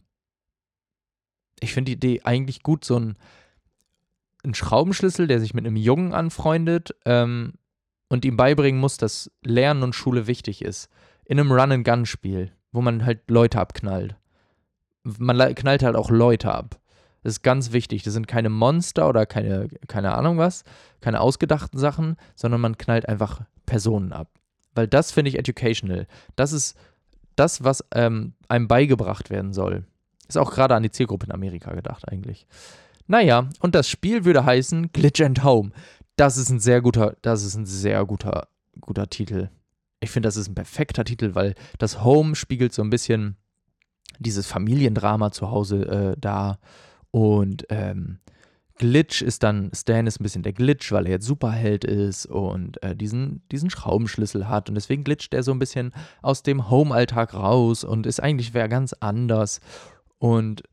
Ich 1.61 1.73
finde 1.73 1.91
die 1.91 1.95
Idee 1.95 2.21
eigentlich 2.23 2.61
gut, 2.61 2.83
so 2.83 2.97
ein, 2.97 3.17
ein 4.43 4.53
Schraubenschlüssel, 4.53 5.27
der 5.27 5.39
sich 5.39 5.53
mit 5.53 5.65
einem 5.65 5.77
Jungen 5.77 6.13
anfreundet 6.13 6.95
ähm, 7.05 7.53
und 8.09 8.25
ihm 8.25 8.35
beibringen 8.35 8.81
muss, 8.81 8.97
dass 8.97 9.31
Lernen 9.43 9.83
und 9.83 9.95
Schule 9.95 10.27
wichtig 10.27 10.63
ist. 10.63 10.89
In 11.25 11.39
einem 11.39 11.51
Run-and-Gun-Spiel, 11.51 12.51
wo 12.71 12.81
man 12.81 13.05
halt 13.05 13.29
Leute 13.29 13.59
abknallt. 13.59 14.15
Man 15.03 15.55
knallt 15.55 15.83
halt 15.83 15.95
auch 15.95 16.09
Leute 16.09 16.51
ab. 16.51 16.79
Das 17.23 17.33
ist 17.33 17.43
ganz 17.43 17.71
wichtig. 17.71 18.03
Das 18.03 18.13
sind 18.13 18.27
keine 18.27 18.49
Monster 18.49 19.07
oder 19.07 19.25
keine, 19.25 19.67
keine 19.87 20.13
Ahnung 20.13 20.37
was, 20.37 20.63
keine 21.01 21.21
ausgedachten 21.21 21.79
Sachen, 21.79 22.15
sondern 22.35 22.61
man 22.61 22.77
knallt 22.77 23.07
einfach 23.07 23.41
Personen 23.65 24.11
ab. 24.11 24.29
Weil 24.73 24.87
das 24.87 25.11
finde 25.11 25.29
ich 25.29 25.37
educational. 25.37 26.07
Das 26.35 26.51
ist 26.51 26.77
das, 27.35 27.63
was 27.63 27.83
ähm, 27.93 28.33
einem 28.47 28.67
beigebracht 28.67 29.29
werden 29.29 29.53
soll. 29.53 29.85
Ist 30.27 30.37
auch 30.37 30.51
gerade 30.51 30.75
an 30.75 30.83
die 30.83 30.91
Zielgruppe 30.91 31.25
in 31.25 31.31
Amerika 31.31 31.73
gedacht 31.73 32.07
eigentlich. 32.07 32.47
Naja, 33.07 33.49
und 33.59 33.73
das 33.73 33.89
Spiel 33.89 34.23
würde 34.23 34.45
heißen 34.45 34.91
Glitch 34.91 35.21
and 35.21 35.43
Home. 35.43 35.71
Das 36.19 36.35
ist 36.35 36.49
ein 36.49 36.59
sehr 36.59 36.81
guter, 36.81 37.15
das 37.21 37.45
ist 37.45 37.55
ein 37.55 37.65
sehr 37.65 38.05
guter, 38.05 38.49
guter 38.81 39.09
Titel. 39.09 39.49
Ich 40.01 40.11
finde, 40.11 40.27
das 40.27 40.35
ist 40.35 40.49
ein 40.49 40.55
perfekter 40.55 41.05
Titel, 41.05 41.33
weil 41.33 41.55
das 41.77 42.03
Home 42.03 42.35
spiegelt 42.35 42.73
so 42.73 42.81
ein 42.81 42.89
bisschen 42.89 43.37
dieses 44.17 44.45
Familiendrama 44.45 45.31
zu 45.31 45.49
Hause 45.49 45.85
äh, 45.87 46.19
da. 46.19 46.59
Und 47.11 47.65
ähm, 47.69 48.19
Glitch 48.75 49.21
ist 49.21 49.43
dann, 49.43 49.71
Stan 49.73 50.07
ist 50.07 50.19
ein 50.19 50.23
bisschen 50.23 50.43
der 50.43 50.51
Glitch, 50.51 50.91
weil 50.91 51.05
er 51.05 51.13
jetzt 51.13 51.25
Superheld 51.25 51.85
ist 51.85 52.25
und 52.25 52.83
äh, 52.83 52.97
diesen, 52.97 53.47
diesen 53.49 53.69
Schraubenschlüssel 53.69 54.49
hat. 54.49 54.67
Und 54.67 54.75
deswegen 54.75 55.05
glitscht 55.05 55.33
er 55.33 55.43
so 55.43 55.53
ein 55.53 55.59
bisschen 55.59 55.93
aus 56.21 56.43
dem 56.43 56.69
Home-Alltag 56.69 57.33
raus 57.33 57.85
und 57.85 58.05
ist 58.05 58.21
eigentlich 58.21 58.53
wer 58.53 58.67
ganz 58.67 58.91
anders. 58.91 59.61
Und 60.17 60.63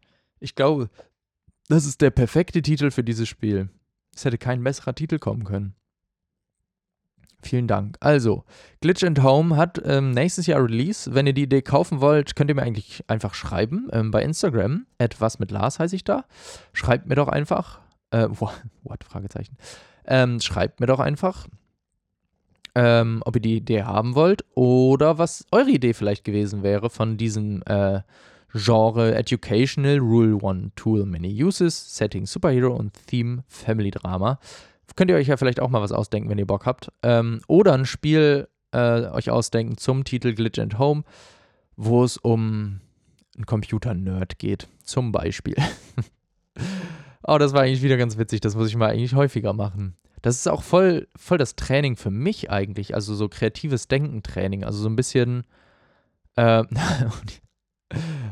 ich 0.40 0.56
glaube, 0.56 0.90
das 1.68 1.86
ist 1.86 2.00
der 2.00 2.10
perfekte 2.10 2.62
Titel 2.62 2.90
für 2.90 3.04
dieses 3.04 3.28
Spiel. 3.28 3.68
Es 4.16 4.24
hätte 4.24 4.38
kein 4.38 4.64
besserer 4.64 4.94
Titel 4.94 5.18
kommen 5.18 5.44
können. 5.44 5.74
Vielen 7.42 7.68
Dank. 7.68 7.96
Also, 8.00 8.44
Glitch 8.80 9.04
and 9.04 9.22
Home 9.22 9.56
hat 9.56 9.80
ähm, 9.84 10.10
nächstes 10.12 10.46
Jahr 10.46 10.64
Release. 10.64 11.14
Wenn 11.14 11.26
ihr 11.26 11.34
die 11.34 11.42
Idee 11.42 11.62
kaufen 11.62 12.00
wollt, 12.00 12.34
könnt 12.34 12.50
ihr 12.50 12.56
mir 12.56 12.62
eigentlich 12.62 13.04
einfach 13.08 13.34
schreiben. 13.34 13.88
Ähm, 13.92 14.10
bei 14.10 14.22
Instagram, 14.22 14.86
etwas 14.98 15.38
mit 15.38 15.50
Lars 15.50 15.78
heiße 15.78 15.94
ich 15.94 16.02
da. 16.02 16.24
Schreibt 16.72 17.06
mir 17.06 17.14
doch 17.14 17.28
einfach. 17.28 17.80
Äh, 18.10 18.28
what? 18.30 19.04
Fragezeichen. 19.04 19.56
Ähm, 20.06 20.40
schreibt 20.40 20.80
mir 20.80 20.86
doch 20.86 20.98
einfach, 20.98 21.46
ähm, 22.74 23.22
ob 23.24 23.36
ihr 23.36 23.42
die 23.42 23.56
Idee 23.56 23.82
haben 23.82 24.14
wollt 24.14 24.44
oder 24.54 25.18
was 25.18 25.44
eure 25.52 25.70
Idee 25.70 25.92
vielleicht 25.92 26.24
gewesen 26.24 26.62
wäre 26.62 26.90
von 26.90 27.16
diesem 27.16 27.62
äh, 27.66 28.00
Genre 28.54 29.14
Educational 29.14 29.98
Rule 29.98 30.36
One 30.36 30.70
Tool 30.76 31.04
Many 31.04 31.42
Uses, 31.42 31.96
Setting 31.96 32.26
Superhero 32.26 32.74
und 32.74 32.92
Theme 33.06 33.44
Family 33.48 33.90
Drama. 33.90 34.38
Könnt 34.94 35.10
ihr 35.10 35.16
euch 35.16 35.28
ja 35.28 35.36
vielleicht 35.36 35.60
auch 35.60 35.68
mal 35.68 35.82
was 35.82 35.92
ausdenken, 35.92 36.30
wenn 36.30 36.38
ihr 36.38 36.46
Bock 36.46 36.64
habt. 36.64 36.90
Ähm, 37.02 37.40
oder 37.48 37.74
ein 37.74 37.84
Spiel 37.84 38.48
äh, 38.72 39.02
euch 39.10 39.30
ausdenken 39.30 39.76
zum 39.76 40.04
Titel 40.04 40.32
Glitch 40.34 40.58
and 40.58 40.78
Home, 40.78 41.04
wo 41.76 42.02
es 42.02 42.16
um 42.16 42.80
einen 43.36 43.46
Computer-Nerd 43.46 44.38
geht, 44.38 44.68
zum 44.82 45.12
Beispiel. 45.12 45.56
oh, 47.26 47.36
das 47.36 47.52
war 47.52 47.62
eigentlich 47.62 47.82
wieder 47.82 47.98
ganz 47.98 48.16
witzig. 48.16 48.40
Das 48.40 48.54
muss 48.54 48.68
ich 48.68 48.76
mal 48.76 48.90
eigentlich 48.90 49.14
häufiger 49.14 49.52
machen. 49.52 49.96
Das 50.22 50.36
ist 50.36 50.48
auch 50.48 50.62
voll, 50.62 51.08
voll 51.14 51.38
das 51.38 51.56
Training 51.56 51.96
für 51.96 52.10
mich 52.10 52.50
eigentlich. 52.50 52.94
Also 52.94 53.14
so 53.14 53.28
kreatives 53.28 53.88
Denken-Training. 53.88 54.64
Also 54.64 54.78
so 54.78 54.88
ein 54.88 54.96
bisschen. 54.96 55.44
Äh, 56.36 56.64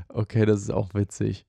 okay, 0.08 0.46
das 0.46 0.60
ist 0.60 0.70
auch 0.70 0.94
witzig. 0.94 1.46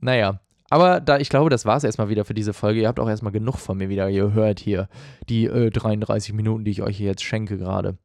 Naja, 0.00 0.40
aber 0.70 1.00
da, 1.00 1.18
ich 1.18 1.28
glaube, 1.28 1.50
das 1.50 1.66
war 1.66 1.76
es 1.76 1.84
erstmal 1.84 2.08
wieder 2.08 2.24
für 2.24 2.34
diese 2.34 2.54
Folge. 2.54 2.80
Ihr 2.80 2.88
habt 2.88 2.98
auch 2.98 3.08
erstmal 3.08 3.32
genug 3.32 3.58
von 3.58 3.76
mir 3.76 3.88
wieder 3.90 4.10
gehört 4.10 4.58
hier. 4.58 4.88
Die 5.28 5.44
äh, 5.44 5.70
33 5.70 6.32
Minuten, 6.32 6.64
die 6.64 6.70
ich 6.70 6.82
euch 6.82 6.96
hier 6.96 7.08
jetzt 7.08 7.22
schenke 7.22 7.58
gerade. 7.58 7.98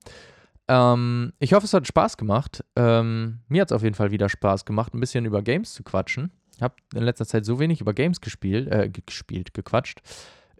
Ähm, 0.68 1.32
ich 1.40 1.54
hoffe, 1.54 1.66
es 1.66 1.74
hat 1.74 1.88
Spaß 1.88 2.18
gemacht. 2.18 2.66
Ähm, 2.76 3.40
mir 3.48 3.62
hat 3.62 3.72
es 3.72 3.76
auf 3.76 3.84
jeden 3.84 3.96
Fall 3.96 4.12
wieder 4.12 4.28
Spaß 4.28 4.66
gemacht, 4.66 4.94
ein 4.94 5.00
bisschen 5.00 5.24
über 5.24 5.42
Games 5.42 5.74
zu 5.74 5.84
quatschen. 5.84 6.32
Ich 6.58 6.62
habe 6.62 6.76
in 6.94 7.04
letzter 7.04 7.26
Zeit 7.26 7.46
so 7.46 7.60
wenig 7.60 7.80
über 7.80 7.94
Games 7.94 8.20
gespielt, 8.20 8.68
äh, 8.68 8.90
gespielt, 8.90 9.54
gequatscht. 9.54 10.02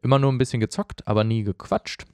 Immer 0.02 0.20
nur 0.20 0.32
ein 0.32 0.38
bisschen 0.38 0.60
gezockt, 0.60 1.06
aber 1.08 1.24
nie 1.24 1.44
gequatscht. 1.44 2.06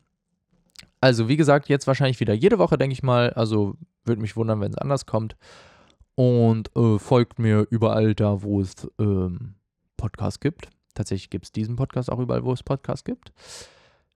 Also, 1.02 1.28
wie 1.28 1.38
gesagt, 1.38 1.70
jetzt 1.70 1.86
wahrscheinlich 1.86 2.20
wieder 2.20 2.34
jede 2.34 2.58
Woche, 2.58 2.78
denke 2.78 2.94
ich 2.94 3.04
mal. 3.04 3.32
Also, 3.32 3.76
würde 4.06 4.22
mich 4.22 4.36
wundern, 4.36 4.62
wenn 4.62 4.72
es 4.72 4.78
anders 4.78 5.06
kommt. 5.06 5.36
Und 6.16 6.76
äh, 6.76 7.00
folgt 7.00 7.40
mir 7.40 7.66
überall 7.70 8.14
da, 8.14 8.44
wo 8.44 8.62
es 8.62 8.90
ähm, 9.00 9.56
Podcast 9.98 10.42
gibt. 10.42 10.70
Tatsächlich 10.94 11.30
gibt 11.30 11.46
es 11.46 11.52
diesen 11.52 11.76
Podcast 11.76 12.12
auch 12.12 12.20
überall, 12.20 12.44
wo 12.44 12.54
es 12.54 12.62
Podcasts 12.62 13.04
gibt. 13.04 13.32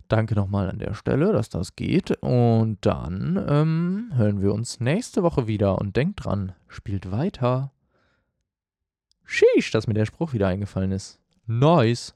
Danke 0.08 0.36
nochmal 0.36 0.70
an 0.70 0.80
der 0.80 0.94
Stelle, 0.94 1.34
dass 1.34 1.50
das 1.50 1.76
geht. 1.76 2.12
Und 2.22 2.78
dann 2.82 3.44
ähm, 3.50 4.12
hören 4.16 4.42
wir 4.42 4.54
uns 4.54 4.80
nächste 4.80 5.24
Woche 5.24 5.48
wieder. 5.48 5.80
Und 5.80 5.96
denkt 5.96 6.24
dran, 6.24 6.54
spielt 6.68 7.12
weiter. 7.12 7.72
Sheesh, 9.26 9.72
dass 9.72 9.88
mir 9.88 9.94
der 9.94 10.06
Spruch 10.06 10.34
wieder 10.34 10.48
eingefallen 10.48 10.92
ist. 10.92 11.20
Nice. 11.46 12.14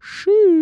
Tschüss. 0.00 0.61